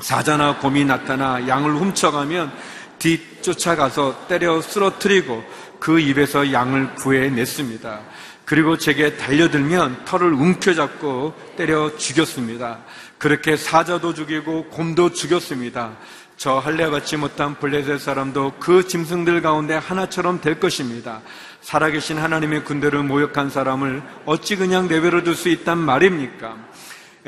사자나 0.00 0.58
곰이 0.58 0.84
나타나 0.86 1.46
양을 1.46 1.70
훔쳐가면 1.76 2.52
뒤 2.98 3.24
쫓아가서 3.42 4.26
때려 4.26 4.60
쓰러뜨리고 4.60 5.44
그 5.78 6.00
입에서 6.00 6.52
양을 6.52 6.96
구해냈습니다. 6.96 8.00
그리고 8.46 8.78
제게 8.78 9.16
달려들면 9.16 10.04
털을 10.04 10.32
움켜잡고 10.32 11.34
때려 11.56 11.96
죽였습니다. 11.96 12.78
그렇게 13.18 13.56
사자도 13.56 14.14
죽이고 14.14 14.66
곰도 14.66 15.12
죽였습니다. 15.12 15.96
저 16.36 16.58
할례 16.58 16.88
받지 16.88 17.16
못한 17.16 17.58
블레셋 17.58 18.00
사람도 18.00 18.54
그 18.60 18.86
짐승들 18.86 19.42
가운데 19.42 19.74
하나처럼 19.74 20.40
될 20.40 20.60
것입니다. 20.60 21.22
살아계신 21.62 22.18
하나님의 22.18 22.62
군대를 22.62 23.02
모욕한 23.02 23.50
사람을 23.50 24.02
어찌 24.26 24.54
그냥 24.54 24.86
내버려 24.86 25.24
둘 25.24 25.34
수 25.34 25.48
있단 25.48 25.78
말입니까? 25.78 26.56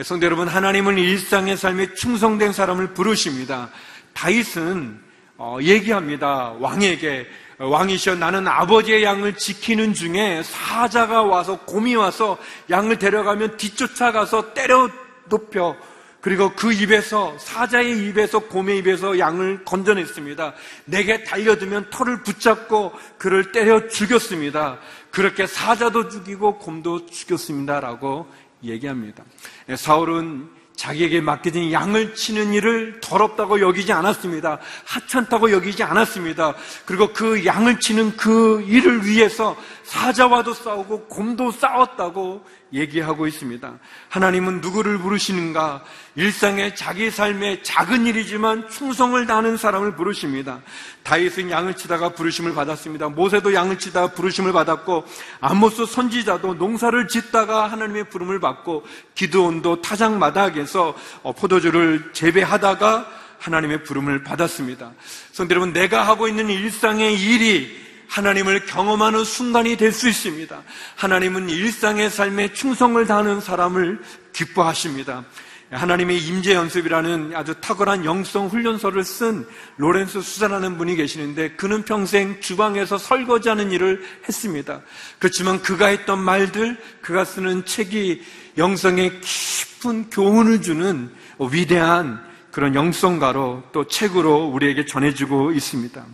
성대 0.04 0.26
여러분, 0.26 0.46
하나님은 0.46 0.98
일상의 0.98 1.56
삶에 1.56 1.94
충성된 1.94 2.52
사람을 2.52 2.94
부르십니다. 2.94 3.70
다윗은 4.12 5.00
어, 5.38 5.58
얘기합니다. 5.60 6.54
왕에게 6.60 7.26
왕이셔 7.58 8.14
나는 8.14 8.46
아버지의 8.46 9.02
양을 9.02 9.36
지키는 9.36 9.94
중에 9.94 10.42
사자가 10.44 11.22
와서 11.22 11.58
곰이 11.60 11.96
와서 11.96 12.38
양을 12.70 12.98
데려가면 12.98 13.56
뒤쫓아가서 13.56 14.54
때려 14.54 14.88
높여 15.28 15.76
그리고 16.20 16.52
그 16.54 16.72
입에서 16.72 17.36
사자의 17.38 18.08
입에서 18.08 18.40
곰의 18.40 18.78
입에서 18.78 19.18
양을 19.18 19.64
건져냈습니다. 19.64 20.54
내게 20.84 21.22
달려들면 21.24 21.90
털을 21.90 22.22
붙잡고 22.22 22.92
그를 23.18 23.52
때려 23.52 23.88
죽였습니다. 23.88 24.78
그렇게 25.10 25.46
사자도 25.46 26.08
죽이고 26.08 26.58
곰도 26.58 27.06
죽였습니다라고 27.06 28.26
얘기합니다. 28.64 29.24
네, 29.66 29.76
사울은 29.76 30.57
자기에게 30.78 31.20
맡겨진 31.20 31.73
양을 31.73 32.14
치는 32.14 32.54
일을 32.54 33.00
더럽다고 33.00 33.61
여기지 33.61 33.92
않았습니다. 33.92 34.61
하찮다고 34.85 35.50
여기지 35.50 35.82
않았습니다. 35.82 36.54
그리고 36.87 37.12
그 37.12 37.44
양을 37.44 37.80
치는 37.80 38.16
그 38.16 38.62
일을 38.62 39.04
위해서 39.04 39.56
사자와도 39.82 40.54
싸우고 40.54 41.06
곰도 41.06 41.50
싸웠다고 41.50 42.44
얘기하고 42.72 43.26
있습니다. 43.26 43.78
하나님은 44.08 44.60
누구를 44.60 44.98
부르시는가? 44.98 45.84
일상의 46.16 46.76
자기 46.76 47.10
삶의 47.10 47.62
작은 47.62 48.06
일이지만 48.06 48.68
충성을 48.68 49.26
다하는 49.26 49.56
사람을 49.56 49.96
부르십니다. 49.96 50.60
다윗은 51.02 51.50
양을 51.50 51.75
치다가 51.75 52.10
부르심을 52.10 52.54
받았습니다. 52.54 53.08
모세도 53.08 53.54
양을 53.54 53.78
치다가 53.78 54.08
부르심을 54.08 54.52
받았고 54.52 55.06
아모스 55.40 55.87
선지자도 55.87 56.54
농사를 56.54 57.08
짓다가 57.08 57.66
하나님의 57.68 58.10
부름을 58.10 58.40
받고 58.40 58.87
기드온도 59.14 59.80
타작 59.80 60.18
마닥에서 60.18 60.94
어, 61.22 61.32
포도주를 61.32 62.10
재배하다가 62.12 63.06
하나님의 63.38 63.84
부름을 63.84 64.25
받았습니다. 64.25 64.92
성대 65.32 65.54
여러분, 65.54 65.72
내가 65.72 66.02
하고 66.02 66.28
있는 66.28 66.50
일상의 66.50 67.20
일이 67.20 67.88
하나님을 68.08 68.66
경험하는 68.66 69.24
순간이 69.24 69.76
될 69.76 69.92
수 69.92 70.08
있습니다. 70.08 70.62
하나님은 70.96 71.48
일상의 71.50 72.10
삶에 72.10 72.52
충성을 72.52 73.04
다하는 73.06 73.40
사람을 73.40 74.00
기뻐하십니다. 74.32 75.24
하나님의 75.70 76.18
임재 76.18 76.54
연습이라는 76.54 77.32
아주 77.34 77.54
탁월한 77.60 78.04
영성 78.04 78.46
훈련서를 78.46 79.04
쓴 79.04 79.46
로렌스 79.76 80.22
수자라는 80.22 80.78
분이 80.78 80.96
계시는데 80.96 81.52
그는 81.56 81.82
평생 81.84 82.40
주방에서 82.40 82.96
설거지하는 82.96 83.70
일을 83.72 84.02
했습니다. 84.26 84.80
그렇지만 85.18 85.60
그가 85.60 85.88
했던 85.88 86.20
말들, 86.20 86.78
그가 87.02 87.24
쓰는 87.24 87.66
책이 87.66 88.22
영성에 88.56 89.20
깊은 89.20 90.10
교훈을 90.10 90.62
주는 90.62 91.10
위대한 91.52 92.26
그런 92.50 92.74
영성가로 92.74 93.64
또 93.72 93.86
책으로 93.86 94.46
우리에게 94.46 94.86
전해지고 94.86 95.52
있습니다. 95.52 96.04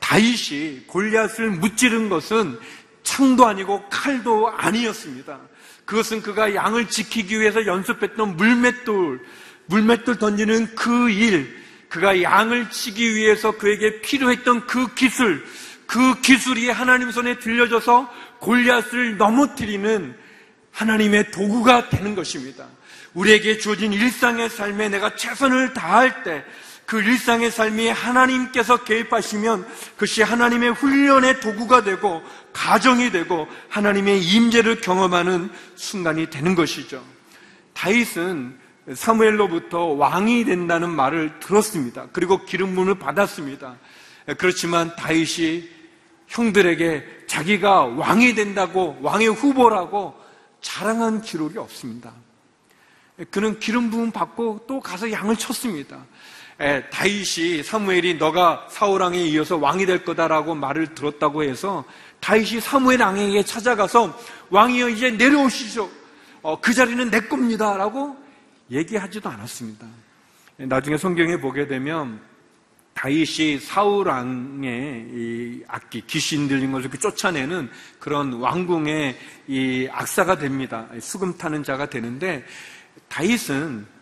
다윗이 0.00 0.86
골리앗을 0.86 1.50
무찌른 1.50 2.08
것은 2.08 2.58
창도 3.02 3.46
아니고 3.46 3.84
칼도 3.88 4.48
아니었습니다. 4.48 5.40
그것은 5.84 6.22
그가 6.22 6.54
양을 6.54 6.88
지키기 6.88 7.38
위해서 7.38 7.66
연습했던 7.66 8.36
물맷돌, 8.36 9.20
물맷돌 9.66 10.18
던지는 10.18 10.74
그 10.74 11.10
일, 11.10 11.54
그가 11.88 12.22
양을 12.22 12.70
치기 12.70 13.14
위해서 13.14 13.52
그에게 13.52 14.00
필요했던 14.00 14.66
그 14.66 14.94
기술, 14.94 15.44
그 15.86 16.20
기술이 16.20 16.70
하나님 16.70 17.10
손에 17.10 17.38
들려져서 17.38 18.10
골리앗을 18.40 19.16
넘어뜨리는 19.16 20.16
하나님의 20.72 21.30
도구가 21.30 21.88
되는 21.88 22.14
것입니다. 22.14 22.66
우리에게 23.12 23.58
주어진 23.58 23.92
일상의 23.92 24.50
삶에 24.50 24.88
내가 24.88 25.14
최선을 25.14 25.72
다할 25.72 26.24
때, 26.24 26.44
그 26.86 27.00
일상의 27.00 27.50
삶이 27.50 27.88
하나님께서 27.88 28.84
개입하시면 28.84 29.66
그것이 29.94 30.22
하나님의 30.22 30.72
훈련의 30.72 31.40
도구가 31.40 31.82
되고 31.82 32.22
가정이 32.52 33.10
되고 33.10 33.48
하나님의 33.68 34.22
임재를 34.22 34.80
경험하는 34.80 35.50
순간이 35.76 36.28
되는 36.30 36.54
것이죠. 36.54 37.02
다윗은 37.72 38.58
사무엘로부터 38.92 39.86
왕이 39.86 40.44
된다는 40.44 40.90
말을 40.90 41.40
들었습니다. 41.40 42.06
그리고 42.12 42.44
기름문을 42.44 42.98
받았습니다. 42.98 43.76
그렇지만 44.38 44.94
다윗이 44.96 45.68
형들에게 46.26 47.24
자기가 47.26 47.84
왕이 47.84 48.34
된다고 48.34 48.98
왕의 49.00 49.28
후보라고 49.28 50.14
자랑한 50.60 51.22
기록이 51.22 51.58
없습니다. 51.58 52.12
그는 53.30 53.58
기름 53.58 53.90
부음 53.90 54.10
받고 54.10 54.64
또 54.66 54.80
가서 54.80 55.10
양을 55.10 55.36
쳤습니다. 55.36 56.04
에, 56.60 56.82
다윗이 56.88 57.62
사무엘이 57.64 58.14
너가 58.14 58.66
사울 58.70 59.02
왕에 59.02 59.20
이어서 59.24 59.56
왕이 59.56 59.86
될 59.86 60.04
거다라고 60.04 60.54
말을 60.54 60.94
들었다고 60.94 61.42
해서 61.42 61.84
다윗이 62.20 62.60
사무엘 62.60 63.02
왕에게 63.02 63.42
찾아가서 63.42 64.16
왕이여 64.50 64.88
이제 64.90 65.10
내려오시죠. 65.10 65.90
어, 66.42 66.60
그 66.60 66.72
자리는 66.72 67.10
내 67.10 67.20
겁니다라고 67.20 68.16
얘기하지도 68.70 69.28
않았습니다. 69.28 69.86
나중에 70.56 70.96
성경에 70.96 71.38
보게 71.38 71.66
되면 71.66 72.20
다윗이 72.94 73.58
사울 73.58 74.06
왕의 74.06 75.06
이 75.12 75.64
악기 75.66 76.00
귀신 76.06 76.46
들린 76.46 76.70
것을 76.70 76.88
쫓아내는 76.90 77.68
그런 77.98 78.34
왕궁의 78.34 79.18
이 79.48 79.88
악사가 79.90 80.38
됩니다. 80.38 80.86
수금 81.00 81.36
타는 81.36 81.64
자가 81.64 81.90
되는데 81.90 82.44
다윗은 83.08 83.93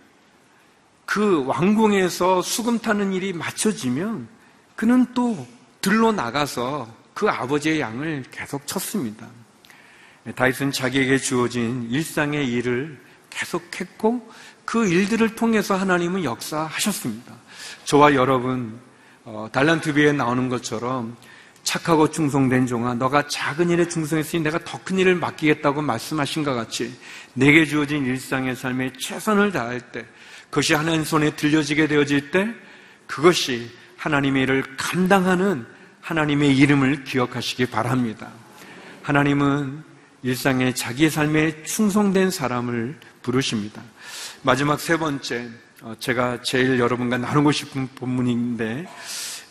그 1.04 1.44
왕궁에서 1.46 2.42
수금 2.42 2.78
타는 2.78 3.12
일이 3.12 3.32
맞춰지면 3.32 4.28
그는 4.76 5.06
또 5.14 5.46
들로 5.80 6.12
나가서 6.12 6.88
그 7.14 7.28
아버지의 7.28 7.80
양을 7.80 8.24
계속 8.30 8.66
쳤습니다. 8.66 9.26
다윗은 10.34 10.72
자기에게 10.72 11.18
주어진 11.18 11.88
일상의 11.90 12.48
일을 12.48 12.98
계속했고 13.30 14.30
그 14.64 14.86
일들을 14.86 15.34
통해서 15.34 15.74
하나님은 15.74 16.24
역사하셨습니다. 16.24 17.34
저와 17.84 18.14
여러분 18.14 18.80
어, 19.24 19.48
달란트비에 19.52 20.12
나오는 20.12 20.48
것처럼 20.48 21.16
착하고 21.62 22.10
충성된 22.10 22.66
종아 22.66 22.94
너가 22.94 23.26
작은 23.28 23.70
일에 23.70 23.86
충성했으니 23.88 24.42
내가 24.42 24.58
더 24.64 24.78
큰 24.84 24.98
일을 24.98 25.14
맡기겠다고 25.14 25.80
말씀하신 25.80 26.42
것 26.42 26.54
같이 26.54 26.92
내게 27.34 27.64
주어진 27.64 28.04
일상의 28.04 28.56
삶에 28.56 28.92
최선을 28.98 29.52
다할 29.52 29.80
때 29.92 30.04
그것이 30.52 30.74
하나님 30.74 31.02
손에 31.02 31.34
들려지게 31.34 31.86
되어질 31.86 32.30
때 32.30 32.46
그것이 33.06 33.70
하나님의 33.96 34.42
일을 34.42 34.76
감당하는 34.76 35.64
하나님의 36.02 36.54
이름을 36.58 37.04
기억하시기 37.04 37.66
바랍니다. 37.66 38.28
하나님은 39.02 39.82
일상에 40.22 40.74
자기의 40.74 41.08
삶에 41.08 41.62
충성된 41.62 42.30
사람을 42.30 43.00
부르십니다. 43.22 43.82
마지막 44.42 44.78
세 44.78 44.98
번째, 44.98 45.48
어, 45.80 45.94
제가 45.98 46.42
제일 46.42 46.78
여러분과 46.78 47.16
나누고 47.16 47.50
싶은 47.50 47.88
본문인데, 47.94 48.86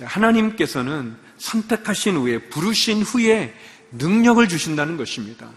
하나님께서는 0.03 1.15
선택하신 1.39 2.17
후에, 2.17 2.37
부르신 2.37 3.01
후에 3.01 3.55
능력을 3.91 4.47
주신다는 4.47 4.97
것입니다. 4.97 5.49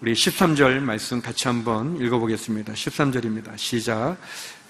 우리 0.00 0.12
13절 0.12 0.80
말씀 0.80 1.22
같이 1.22 1.48
한번 1.48 1.98
읽어보겠습니다. 1.98 2.74
13절입니다. 2.74 3.56
시작. 3.56 4.18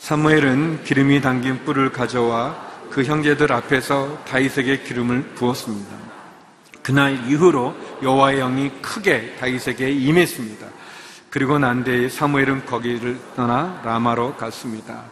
사무엘은 0.05 0.85
기름이 0.85 1.23
담긴 1.23 1.65
뿔을 1.65 1.91
가져와 1.91 2.55
그 2.91 3.05
형제들 3.05 3.51
앞에서 3.51 4.23
다윗에게 4.27 4.81
기름을 4.81 5.23
부었습니다. 5.35 5.97
그날 6.83 7.27
이후로 7.27 7.75
여호와의 8.03 8.41
영이 8.41 8.71
크게 8.83 9.37
다윗에게 9.37 9.91
임했습니다. 9.91 10.67
그리고 11.31 11.59
난 11.59 11.85
뒤에 11.85 12.11
사무엘은 12.11 12.67
거기를 12.67 13.19
떠나 13.35 13.81
라마로 13.83 14.37
갔습니다. 14.37 15.05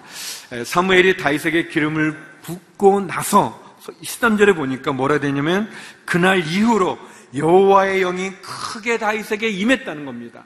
사무엘이 0.62 1.16
다윗에게 1.16 1.68
기름을 1.68 2.14
붓고 2.42 3.06
나서 3.06 3.78
13절에 4.02 4.54
보니까 4.54 4.92
뭐라 4.92 5.20
되냐면 5.20 5.70
그날 6.04 6.46
이후로 6.46 6.98
여호와의 7.34 8.00
영이 8.02 8.32
크게 8.42 8.98
다윗에게 8.98 9.48
임했다는 9.48 10.04
겁니다. 10.04 10.44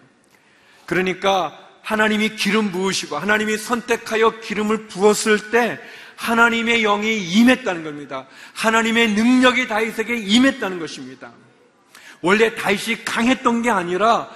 그러니까 0.87 1.66
하나님이 1.87 2.35
기름 2.35 2.73
부으시고 2.73 3.17
하나님이 3.17 3.57
선택하여 3.59 4.41
기름을 4.41 4.89
부었을 4.89 5.53
때 5.53 5.79
하나님의 6.17 6.83
영이 6.83 7.17
임했다는 7.17 7.85
겁니다. 7.85 8.27
하나님의 8.55 9.13
능력이 9.13 9.69
다윗에게 9.69 10.17
임했다는 10.17 10.81
것입니다. 10.81 11.33
원래 12.23 12.57
다윗이 12.57 13.05
강했던 13.05 13.63
게 13.63 13.71
아니라 13.71 14.29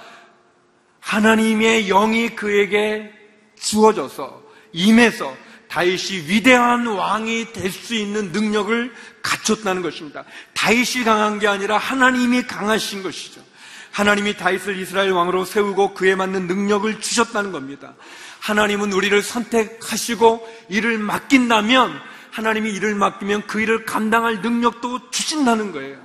하나님의 1.01 1.87
영이 1.87 2.37
그에게 2.37 3.11
주어져서 3.59 4.41
임해서 4.71 5.35
다윗이 5.67 6.29
위대한 6.29 6.87
왕이 6.87 7.51
될 7.51 7.69
수 7.69 7.95
있는 7.95 8.31
능력을 8.31 8.93
갖췄다는 9.21 9.81
것입니다. 9.81 10.23
다윗이 10.53 11.03
강한 11.03 11.37
게 11.39 11.47
아니라 11.47 11.77
하나님이 11.77 12.43
강하신 12.43 13.03
것이죠. 13.03 13.50
하나님이 13.91 14.37
다윗을 14.37 14.77
이스라엘 14.77 15.11
왕으로 15.11 15.45
세우고 15.45 15.93
그에 15.93 16.15
맞는 16.15 16.47
능력을 16.47 17.01
주셨다는 17.01 17.51
겁니다. 17.51 17.93
하나님은 18.39 18.93
우리를 18.93 19.21
선택하시고 19.21 20.47
일을 20.69 20.97
맡긴다면 20.97 21.99
하나님이 22.31 22.71
일을 22.71 22.95
맡기면 22.95 23.47
그 23.47 23.61
일을 23.61 23.85
감당할 23.85 24.41
능력도 24.41 25.11
주신다는 25.11 25.71
거예요. 25.73 25.99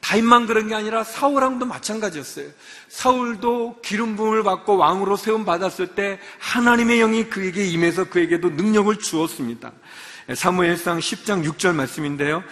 다윗만 0.00 0.46
그런 0.46 0.68
게 0.68 0.74
아니라 0.74 1.04
사울왕도 1.04 1.66
마찬가지였어요. 1.66 2.48
사울도 2.88 3.80
기름 3.82 4.16
부음을 4.16 4.42
받고 4.42 4.76
왕으로 4.76 5.16
세움 5.16 5.44
받았을 5.44 5.88
때 5.88 6.18
하나님의 6.38 6.98
영이 6.98 7.24
그에게 7.24 7.66
임해서 7.66 8.04
그에게도 8.04 8.50
능력을 8.50 8.98
주었습니다. 8.98 9.72
사무엘상 10.34 10.98
10장 10.98 11.44
6절 11.44 11.74
말씀인데요. 11.74 12.42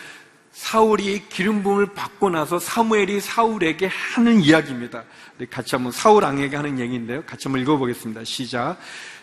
사울이 0.52 1.24
기름 1.28 1.62
부음을 1.62 1.94
받고 1.94 2.30
나서 2.30 2.58
사무엘이 2.58 3.20
사울에게 3.20 3.86
하는 3.86 4.40
이야기입니다. 4.40 5.04
같이 5.50 5.74
한번 5.74 5.92
사울 5.92 6.24
왕에게 6.24 6.56
하는 6.56 6.78
얘기인데요. 6.78 7.22
같이 7.24 7.44
한번 7.44 7.62
읽어보겠습니다. 7.62 8.24
시작. 8.24 8.76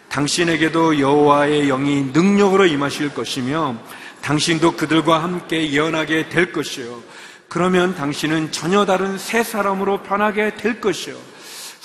당신에게도 0.10 1.00
여호와의 1.00 1.68
영이 1.68 2.12
능력으로 2.14 2.66
임하실 2.66 3.14
것이며 3.14 3.76
당신도 4.22 4.76
그들과 4.76 5.22
함께 5.22 5.72
예언하게 5.72 6.30
될 6.30 6.52
것이요. 6.52 7.04
그러면 7.50 7.96
당신은 7.96 8.52
전혀 8.52 8.86
다른 8.86 9.18
새 9.18 9.44
사람으로 9.44 10.04
변하게 10.04 10.56
될 10.56 10.82
것이요. 10.82 11.16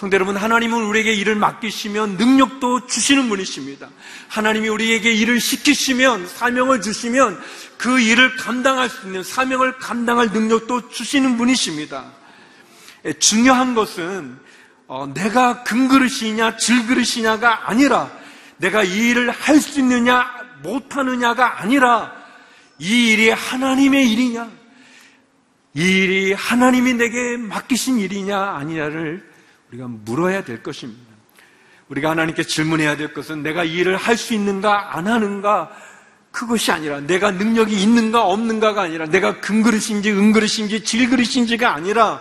성대 0.01 0.15
여러분, 0.15 0.35
하나님은 0.35 0.83
우리에게 0.85 1.13
일을 1.13 1.35
맡기시면 1.35 2.17
능력도 2.17 2.87
주시는 2.87 3.29
분이십니다. 3.29 3.91
하나님이 4.29 4.71
우리에게 4.71 5.13
일을 5.13 5.39
시키시면 5.41 6.27
사명을 6.27 6.81
주시면 6.81 7.39
그 7.77 8.01
일을 8.01 8.35
감당할 8.37 8.89
수 8.89 9.05
있는 9.05 9.23
사명을 9.23 9.77
감당할 9.77 10.31
능력도 10.31 10.89
주시는 10.89 11.37
분이십니다. 11.37 12.13
예, 13.05 13.13
중요한 13.13 13.75
것은 13.75 14.39
어, 14.87 15.07
내가 15.13 15.65
금그릇이냐 15.65 16.57
질그릇이냐가 16.57 17.69
아니라 17.69 18.11
내가 18.57 18.83
이 18.83 19.11
일을 19.11 19.31
할 19.31 19.61
수 19.61 19.81
있느냐 19.81 20.27
못하느냐가 20.63 21.61
아니라 21.61 22.11
이 22.79 23.13
일이 23.13 23.29
하나님의 23.29 24.11
일이냐 24.11 24.51
이 25.75 25.83
일이 25.83 26.33
하나님이 26.33 26.95
내게 26.95 27.37
맡기신 27.37 27.99
일이냐 27.99 28.41
아니냐를 28.41 29.30
우리가 29.71 29.87
물어야 29.89 30.45
될 30.45 30.63
것입니다. 30.63 31.11
우리가 31.89 32.11
하나님께 32.11 32.45
질문해야 32.45 32.97
될 32.97 33.13
것은 33.13 33.43
내가 33.43 33.65
이 33.65 33.75
일을 33.75 33.97
할 33.97 34.17
수 34.17 34.35
있는가 34.35 34.97
안 34.97 35.07
하는가 35.07 35.71
그것이 36.31 36.71
아니라 36.71 37.01
내가 37.01 37.33
능력이 37.33 37.75
있는가 37.75 38.25
없는가가 38.25 38.83
아니라 38.83 39.07
내가 39.07 39.41
금그릇인지 39.41 40.13
은그릇인지 40.13 40.85
질그릇인지가 40.85 41.75
아니라 41.75 42.21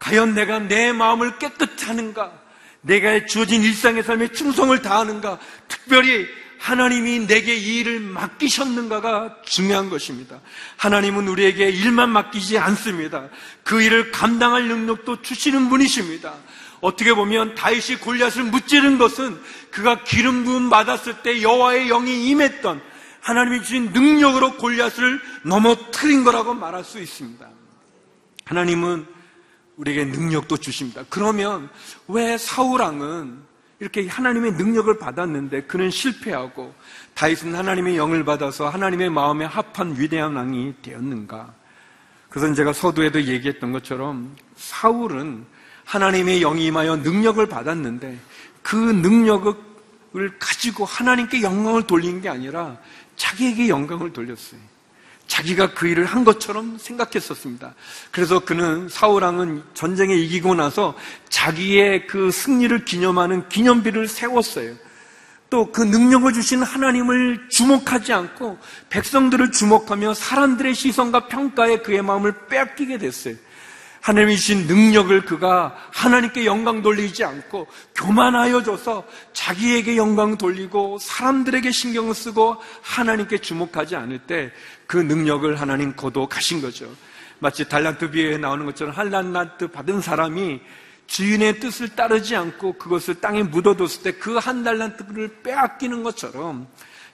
과연 0.00 0.34
내가 0.34 0.58
내 0.58 0.92
마음을 0.92 1.38
깨끗 1.38 1.88
하는가 1.88 2.32
내가 2.80 3.26
주어진 3.26 3.62
일상의 3.62 4.02
삶에 4.02 4.28
충성을 4.32 4.80
다하는가 4.82 5.38
특별히 5.68 6.26
하나님이 6.58 7.26
내게 7.28 7.54
이 7.54 7.78
일을 7.78 8.00
맡기셨는가가 8.00 9.42
중요한 9.44 9.90
것입니다. 9.90 10.40
하나님은 10.76 11.28
우리에게 11.28 11.70
일만 11.70 12.10
맡기지 12.10 12.58
않습니다. 12.58 13.28
그 13.62 13.80
일을 13.80 14.10
감당할 14.10 14.66
능력도 14.66 15.22
주시는 15.22 15.68
분이십니다. 15.68 16.34
어떻게 16.80 17.14
보면 17.14 17.54
다윗이 17.54 17.98
골리앗을 18.00 18.44
무찌른 18.44 18.98
것은 18.98 19.38
그가 19.70 20.04
기름 20.04 20.44
부음 20.44 20.70
받았을 20.70 21.22
때 21.22 21.42
여호와의 21.42 21.88
영이 21.88 22.28
임했던 22.28 22.80
하나님이 23.20 23.62
주신 23.62 23.92
능력으로 23.92 24.56
골리앗을 24.56 25.20
넘어뜨린 25.42 26.24
거라고 26.24 26.54
말할 26.54 26.84
수 26.84 26.98
있습니다. 26.98 27.46
하나님은 28.44 29.06
우리에게 29.76 30.06
능력도 30.06 30.56
주십니다. 30.56 31.04
그러면 31.08 31.68
왜 32.08 32.38
사울왕은 32.38 33.48
이렇게 33.80 34.08
하나님의 34.08 34.52
능력을 34.52 34.98
받았는데 34.98 35.62
그는 35.62 35.90
실패하고 35.90 36.74
다윗은 37.14 37.54
하나님의 37.54 37.96
영을 37.96 38.24
받아서 38.24 38.68
하나님의 38.68 39.10
마음에 39.10 39.44
합한 39.44 39.96
위대한 39.98 40.34
왕이 40.34 40.74
되었는가? 40.82 41.54
그래서 42.28 42.52
제가 42.54 42.72
서두에도 42.72 43.22
얘기했던 43.22 43.72
것처럼 43.72 44.36
사울은 44.56 45.46
하나님의 45.88 46.40
영이 46.40 46.66
임하여 46.66 46.96
능력을 46.96 47.44
받았는데 47.46 48.18
그 48.62 48.76
능력을 48.76 49.54
가지고 50.38 50.84
하나님께 50.84 51.42
영광을 51.42 51.86
돌린 51.86 52.20
게 52.20 52.28
아니라 52.28 52.76
자기에게 53.16 53.68
영광을 53.68 54.12
돌렸어요. 54.12 54.60
자기가 55.26 55.72
그 55.74 55.86
일을 55.86 56.04
한 56.04 56.24
것처럼 56.24 56.78
생각했었습니다. 56.78 57.74
그래서 58.10 58.38
그는 58.40 58.88
사울왕은 58.88 59.62
전쟁에 59.74 60.14
이기고 60.14 60.54
나서 60.54 60.94
자기의 61.30 62.06
그 62.06 62.30
승리를 62.30 62.84
기념하는 62.84 63.48
기념비를 63.48 64.08
세웠어요. 64.08 64.74
또 65.50 65.72
그 65.72 65.80
능력을 65.82 66.30
주신 66.34 66.62
하나님을 66.62 67.48
주목하지 67.48 68.12
않고 68.12 68.58
백성들을 68.90 69.52
주목하며 69.52 70.12
사람들의 70.12 70.74
시선과 70.74 71.28
평가에 71.28 71.78
그의 71.78 72.02
마음을 72.02 72.46
빼앗기게 72.48 72.98
됐어요. 72.98 73.34
하나님이 74.00 74.36
주신 74.36 74.66
능력을 74.66 75.24
그가 75.24 75.76
하나님께 75.92 76.44
영광 76.46 76.82
돌리지 76.82 77.24
않고 77.24 77.66
교만하여 77.94 78.62
줘서 78.62 79.04
자기에게 79.32 79.96
영광 79.96 80.38
돌리고 80.38 80.98
사람들에게 81.00 81.70
신경을 81.70 82.14
쓰고 82.14 82.56
하나님께 82.82 83.38
주목하지 83.38 83.96
않을 83.96 84.20
때 84.20 84.52
그 84.88 84.96
능력을 84.96 85.60
하나님 85.60 85.94
거둬 85.94 86.26
가신 86.26 86.62
거죠. 86.62 86.88
마치 87.40 87.68
달란트 87.68 88.10
비에 88.10 88.38
나오는 88.38 88.64
것처럼 88.64 88.94
한란란트 88.94 89.68
받은 89.68 90.00
사람이 90.00 90.60
주인의 91.06 91.60
뜻을 91.60 91.90
따르지 91.94 92.34
않고 92.34 92.72
그것을 92.78 93.16
땅에 93.16 93.42
묻어뒀을 93.42 94.02
때 94.02 94.12
그 94.12 94.38
한 94.38 94.64
달란트를 94.64 95.42
빼앗기는 95.42 96.02
것처럼 96.02 96.66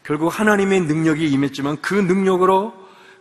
결국 0.05 0.29
하나님의 0.29 0.83
능력이 0.83 1.29
임했지만 1.31 1.83
그 1.83 1.95
능력으로 1.95 2.73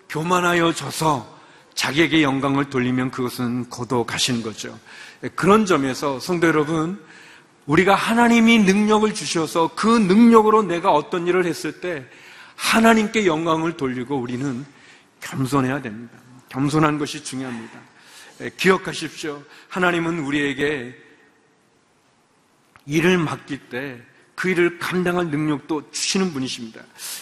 교만하여 0.07 0.71
져서 0.73 1.32
자기에게 1.75 2.21
영광을 2.23 2.69
돌리면 2.69 3.11
그것은 3.11 3.69
가시는 4.05 4.41
거죠. 4.41 4.77
그런 5.35 5.65
점에서 5.65 6.19
성도 6.19 6.47
여러분, 6.47 7.03
우리가 7.65 7.95
하나님이 7.95 8.59
능력을 8.59 9.13
주셔서 9.13 9.71
그 9.75 9.87
능력으로 9.87 10.63
내가 10.63 10.91
어떤 10.91 11.27
일을 11.27 11.45
했을 11.45 11.79
때 11.79 12.05
하나님께 12.55 13.25
영광을 13.25 13.77
돌리고 13.77 14.17
우리는 14.17 14.65
겸손해야 15.21 15.81
됩니다. 15.81 16.17
겸손한 16.49 16.97
것이 16.99 17.23
중요합니다. 17.23 17.79
기억하십시오. 18.57 19.41
하나님은 19.69 20.19
우리에게 20.19 20.95
일을 22.85 23.17
맡길 23.17 23.69
때 23.69 24.01
그 24.35 24.49
일을 24.49 24.79
감당할 24.79 25.27
능력도 25.27 25.91
주시는 25.91 26.33
분이십니다. 26.33 26.81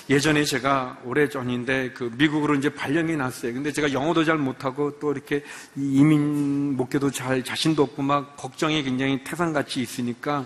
예전에 0.10 0.44
제가 0.44 1.00
오래 1.04 1.28
전인데 1.28 1.92
그 1.92 2.12
미국으로 2.16 2.56
이제 2.56 2.70
발령이 2.70 3.16
났어요. 3.18 3.54
근데 3.54 3.72
제가 3.72 3.92
영어도 3.92 4.24
잘 4.24 4.38
못하고 4.38 4.98
또 5.00 5.12
이렇게 5.12 5.44
이민 5.76 6.78
목회도 6.78 7.12
잘 7.12 7.44
자신도 7.44 7.84
없고 7.84 8.02
막 8.02 8.38
걱정이 8.38 8.84
굉장히 8.84 9.24
태산같이 9.24 9.82
있으니까 9.82 10.46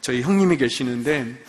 저희 0.00 0.20
형님이 0.20 0.58
계시는데 0.58 1.42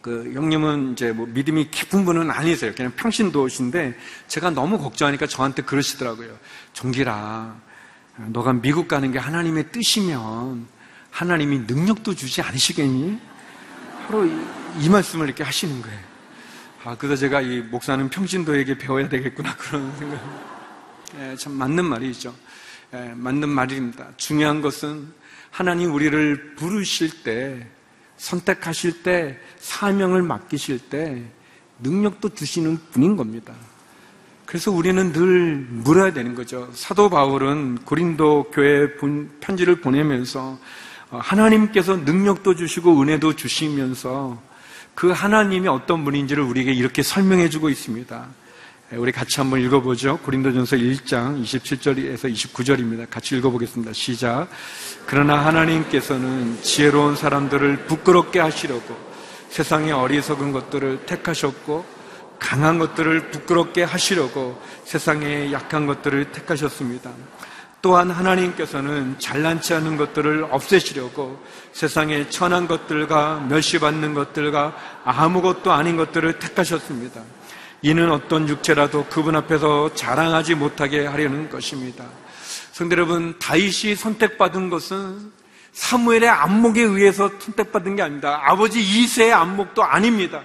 그 0.00 0.32
형님은 0.34 0.92
이제 0.92 1.12
뭐 1.12 1.26
믿음이 1.26 1.70
깊은 1.70 2.04
분은 2.04 2.30
아니세요. 2.30 2.72
그냥 2.76 2.92
평신도신데 2.96 3.96
제가 4.26 4.50
너무 4.50 4.78
걱정하니까 4.78 5.26
저한테 5.26 5.62
그러시더라고요. 5.62 6.36
종기라, 6.72 7.56
너가 8.28 8.52
미국 8.52 8.88
가는 8.88 9.12
게 9.12 9.18
하나님의 9.18 9.70
뜻이면 9.70 10.66
하나님이 11.10 11.60
능력도 11.60 12.14
주지 12.14 12.42
않으시겠니? 12.42 13.35
바로 14.06 14.24
이, 14.24 14.32
이 14.80 14.88
말씀을 14.88 15.26
이렇게 15.26 15.42
하시는 15.42 15.82
거예요. 15.82 15.98
아, 16.84 16.96
그래서 16.96 17.16
제가 17.16 17.40
이 17.40 17.60
목사는 17.60 18.08
평신도에게 18.08 18.78
배워야 18.78 19.08
되겠구나 19.08 19.56
그런 19.56 19.92
생각. 19.96 20.20
예, 21.18 21.34
참 21.36 21.54
맞는 21.54 21.84
말이죠. 21.84 22.32
예, 22.94 23.12
맞는 23.16 23.48
말입니다. 23.48 24.08
중요한 24.16 24.62
것은 24.62 25.12
하나님 25.50 25.92
우리를 25.92 26.54
부르실 26.54 27.24
때, 27.24 27.66
선택하실 28.16 29.02
때, 29.02 29.40
사명을 29.58 30.22
맡기실 30.22 30.78
때 30.88 31.24
능력도 31.80 32.34
주시는 32.34 32.78
분인 32.92 33.16
겁니다. 33.16 33.54
그래서 34.44 34.70
우리는 34.70 35.12
늘 35.12 35.56
물어야 35.56 36.12
되는 36.12 36.36
거죠. 36.36 36.70
사도 36.72 37.10
바울은 37.10 37.78
고린도 37.84 38.52
교회 38.52 38.96
편지를 39.40 39.80
보내면서 39.80 40.40
어, 40.40 40.60
하나님께서 41.10 41.96
능력도 41.96 42.56
주시고 42.56 43.00
은혜도 43.00 43.36
주시면서 43.36 44.40
그 44.94 45.10
하나님이 45.10 45.68
어떤 45.68 46.04
분인지를 46.04 46.42
우리에게 46.42 46.72
이렇게 46.72 47.02
설명해 47.02 47.48
주고 47.50 47.68
있습니다. 47.68 48.26
우리 48.92 49.10
같이 49.10 49.40
한번 49.40 49.60
읽어보죠. 49.60 50.18
고린도전서 50.18 50.76
1장 50.76 51.42
27절에서 51.42 52.32
29절입니다. 52.32 53.10
같이 53.10 53.36
읽어보겠습니다. 53.36 53.92
시작. 53.92 54.48
그러나 55.06 55.44
하나님께서는 55.44 56.62
지혜로운 56.62 57.16
사람들을 57.16 57.86
부끄럽게 57.86 58.38
하시려고 58.38 58.96
세상의 59.50 59.92
어리석은 59.92 60.52
것들을 60.52 61.06
택하셨고 61.06 61.84
강한 62.38 62.78
것들을 62.78 63.30
부끄럽게 63.30 63.82
하시려고 63.82 64.60
세상의 64.84 65.52
약한 65.52 65.86
것들을 65.86 66.30
택하셨습니다. 66.32 67.10
또한 67.86 68.10
하나님께서는 68.10 69.14
잘난치 69.20 69.72
않은 69.74 69.96
것들을 69.96 70.48
없애시려고 70.50 71.40
세상의 71.70 72.32
천한 72.32 72.66
것들과 72.66 73.46
멸시받는 73.48 74.12
것들과 74.12 74.74
아무것도 75.04 75.70
아닌 75.70 75.96
것들을 75.96 76.40
택하셨습니다. 76.40 77.20
이는 77.82 78.10
어떤 78.10 78.48
육체라도 78.48 79.06
그분 79.08 79.36
앞에서 79.36 79.94
자랑하지 79.94 80.56
못하게 80.56 81.06
하려는 81.06 81.48
것입니다. 81.48 82.06
성대 82.72 82.96
여러분, 82.96 83.38
다윗이 83.38 83.94
선택받은 83.94 84.68
것은 84.68 85.30
사무엘의 85.70 86.28
안목에 86.28 86.82
의해서 86.82 87.30
선택받은 87.38 87.94
게 87.94 88.02
아닙니다. 88.02 88.40
아버지 88.42 88.80
이세의 88.82 89.32
안목도 89.32 89.84
아닙니다. 89.84 90.42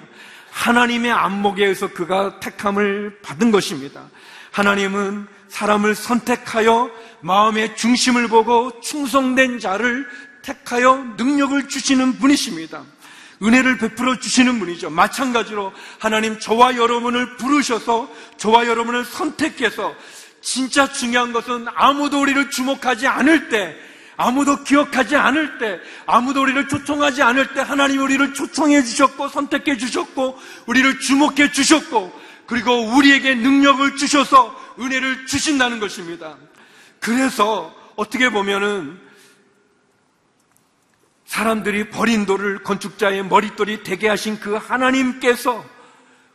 하나님의 0.51 1.11
안목에 1.11 1.63
의해서 1.63 1.87
그가 1.87 2.39
택함을 2.39 3.17
받은 3.23 3.49
것입니다. 3.49 4.03
하나님은 4.51 5.40
사람을 5.51 5.95
선택하여 5.95 6.89
마음의 7.19 7.75
중심을 7.75 8.29
보고 8.29 8.79
충성된 8.79 9.59
자를 9.59 10.07
택하여 10.41 10.95
능력을 11.17 11.67
주시는 11.67 12.17
분이십니다. 12.19 12.83
은혜를 13.43 13.77
베풀어 13.77 14.17
주시는 14.17 14.59
분이죠. 14.59 14.89
마찬가지로 14.89 15.73
하나님 15.99 16.39
저와 16.39 16.77
여러분을 16.77 17.37
부르셔서 17.37 18.09
저와 18.37 18.65
여러분을 18.65 19.03
선택해서 19.03 19.93
진짜 20.41 20.91
중요한 20.91 21.33
것은 21.33 21.67
아무도 21.75 22.21
우리를 22.21 22.49
주목하지 22.49 23.07
않을 23.07 23.49
때 23.49 23.75
아무도 24.17 24.63
기억하지 24.63 25.15
않을 25.15 25.57
때, 25.57 25.79
아무도 26.05 26.43
우리를 26.43 26.67
초청하지 26.67 27.23
않을 27.23 27.55
때 27.55 27.61
하나님 27.61 28.03
우리를 28.03 28.35
초청해 28.35 28.83
주셨고 28.83 29.29
선택해 29.29 29.77
주셨고 29.77 30.37
우리를 30.67 30.99
주목해 30.99 31.51
주셨고 31.51 32.13
그리고 32.45 32.83
우리에게 32.95 33.33
능력을 33.33 33.95
주셔서 33.95 34.60
은혜를 34.79 35.25
주신다는 35.25 35.79
것입니다. 35.79 36.37
그래서 36.99 37.73
어떻게 37.95 38.29
보면은 38.29 38.99
사람들이 41.25 41.89
버린 41.89 42.25
돌을 42.25 42.63
건축자의 42.63 43.23
머릿돌이 43.25 43.83
되게 43.83 44.09
하신 44.09 44.39
그 44.39 44.55
하나님께서 44.55 45.63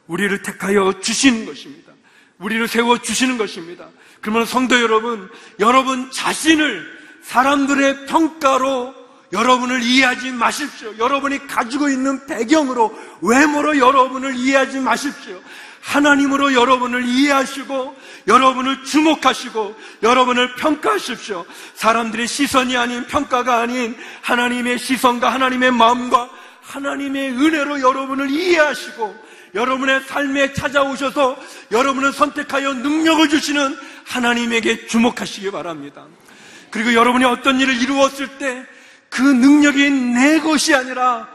우리를 0.06 0.42
택하여 0.42 1.00
주시는 1.00 1.44
것입니다. 1.44 1.92
우리를 2.38 2.66
세워 2.68 2.98
주시는 2.98 3.38
것입니다. 3.38 3.88
그러면 4.20 4.46
성도 4.46 4.80
여러분, 4.80 5.30
여러분 5.60 6.10
자신을 6.10 6.96
사람들의 7.22 8.06
평가로 8.06 8.94
여러분을 9.32 9.82
이해하지 9.82 10.32
마십시오. 10.32 10.96
여러분이 10.98 11.46
가지고 11.46 11.88
있는 11.88 12.24
배경으로, 12.26 12.96
외모로 13.20 13.78
여러분을 13.78 14.36
이해하지 14.36 14.80
마십시오. 14.80 15.40
하나님으로 15.86 16.54
여러분을 16.54 17.04
이해하시고 17.04 17.96
여러분을 18.26 18.84
주목하시고 18.84 19.76
여러분을 20.02 20.54
평가하십시오. 20.56 21.44
사람들의 21.74 22.26
시선이 22.26 22.76
아닌 22.76 23.06
평가가 23.06 23.60
아닌 23.60 23.96
하나님의 24.22 24.78
시선과 24.78 25.32
하나님의 25.32 25.70
마음과 25.70 26.28
하나님의 26.62 27.30
은혜로 27.30 27.80
여러분을 27.80 28.30
이해하시고 28.30 29.26
여러분의 29.54 30.00
삶에 30.02 30.52
찾아오셔서 30.52 31.36
여러분을 31.70 32.12
선택하여 32.12 32.74
능력을 32.74 33.28
주시는 33.28 33.76
하나님에게 34.04 34.86
주목하시기 34.86 35.50
바랍니다. 35.50 36.06
그리고 36.70 36.92
여러분이 36.94 37.24
어떤 37.24 37.60
일을 37.60 37.80
이루었을 37.80 38.38
때 38.38 38.66
그 39.16 39.22
능력이 39.22 39.90
내 39.90 40.40
것이 40.40 40.74
아니라 40.74 41.28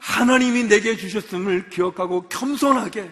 하나님이 0.00 0.64
내게 0.64 0.96
주셨음을 0.96 1.70
기억하고 1.70 2.28
겸손하게 2.28 3.10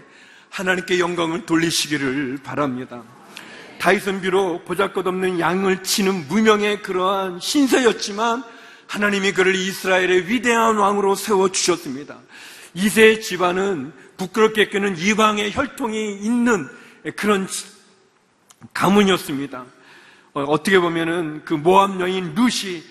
하나님께 0.56 0.98
영광을 1.00 1.44
돌리시기를 1.44 2.38
바랍니다. 2.42 3.02
다윗은 3.78 4.22
비록 4.22 4.64
보잘것없는 4.64 5.38
양을 5.38 5.82
치는 5.82 6.28
무명의 6.28 6.82
그러한 6.82 7.40
신세였지만 7.40 8.42
하나님이 8.86 9.32
그를 9.32 9.54
이스라엘의 9.54 10.28
위대한 10.28 10.78
왕으로 10.78 11.14
세워 11.14 11.52
주셨습니다. 11.52 12.16
이세의 12.72 13.20
집안은 13.20 13.92
부끄럽게 14.16 14.70
끄는 14.70 14.96
이방의 14.96 15.52
혈통이 15.52 16.20
있는 16.22 16.66
그런 17.16 17.46
가문이었습니다. 18.72 19.62
어, 20.32 20.42
어떻게 20.44 20.78
보면은 20.78 21.42
그 21.44 21.52
모함 21.52 22.00
여인 22.00 22.34
루시 22.34 22.82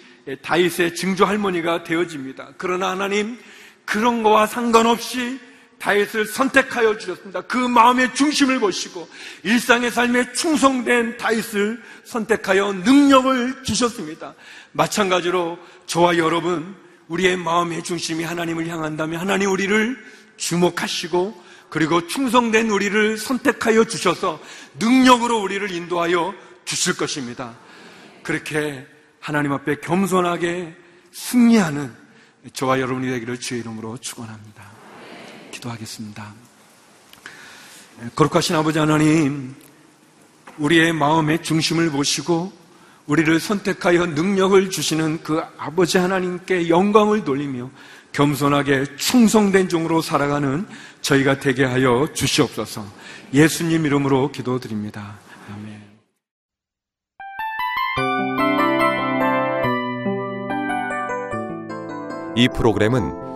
다윗의 0.44 0.94
증조 0.94 1.26
할머니가 1.26 1.84
되어집니다. 1.84 2.50
그러나 2.58 2.92
하나님 2.92 3.40
그런 3.86 4.22
거와 4.22 4.46
상관없이 4.46 5.40
다윗을 5.86 6.26
선택하여 6.26 6.98
주셨습니다. 6.98 7.42
그 7.42 7.58
마음의 7.58 8.16
중심을 8.16 8.60
보시고 8.60 9.08
일상의 9.44 9.92
삶에 9.92 10.34
충성된 10.34 11.18
다윗을 11.18 11.80
선택하여 12.04 12.74
능력을 12.74 13.64
주셨습니다. 13.64 14.34
마찬가지로 14.72 15.60
저와 15.86 16.18
여러분 16.18 16.76
우리의 17.08 17.38
마음의 17.38 17.84
중심이 17.84 18.24
하나님을 18.24 18.68
향한다면 18.68 19.20
하나님 19.20 19.52
우리를 19.52 19.96
주목하시고 20.38 21.44
그리고 21.70 22.08
충성된 22.08 22.72
우리를 22.72 23.20
선택하여 23.20 23.84
주셔서 23.84 24.42
능력으로 24.80 25.40
우리를 25.40 25.70
인도하여 25.70 26.34
주실 26.66 26.98
것입니다. 26.98 27.56
그렇게 28.24 28.88
하나님 29.20 29.52
앞에 29.52 29.76
겸손하게 29.82 30.76
승리하는 31.12 31.94
저와 32.54 32.80
여러분이 32.80 33.08
되기를 33.08 33.40
주의 33.40 33.62
이름으로 33.62 34.00
축원합니다. 34.00 34.75
기도하겠습니다. 35.56 36.34
거룩하신 38.16 38.56
아버지 38.56 38.80
하나님, 38.80 39.56
우리의 40.58 40.94
마음의 40.94 41.44
중심을 41.44 41.90
보시고 41.92 42.52
우리를 43.08 43.40
선택하여 43.40 44.08
능력을 44.08 44.70
주시는 44.70 45.24
그 45.24 45.42
아버지 45.58 45.98
하나님께 45.98 46.70
영광을 46.70 47.24
돌리며 47.24 47.70
겸손하게 48.12 48.96
충성된 48.96 49.70
종으로 49.70 50.02
살아가는 50.02 50.66
저희가 51.02 51.40
되게 51.40 51.66
하여 51.66 52.08
주시옵소서. 52.14 52.86
예수님 53.34 53.86
이름으로 53.86 54.32
기도드립니다. 54.32 55.20
아멘. 55.54 55.82
이 62.38 62.48
프로그램은 62.50 63.25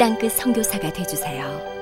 땅끝 0.00 0.32
성교사가 0.32 0.90
되주세요 0.94 1.79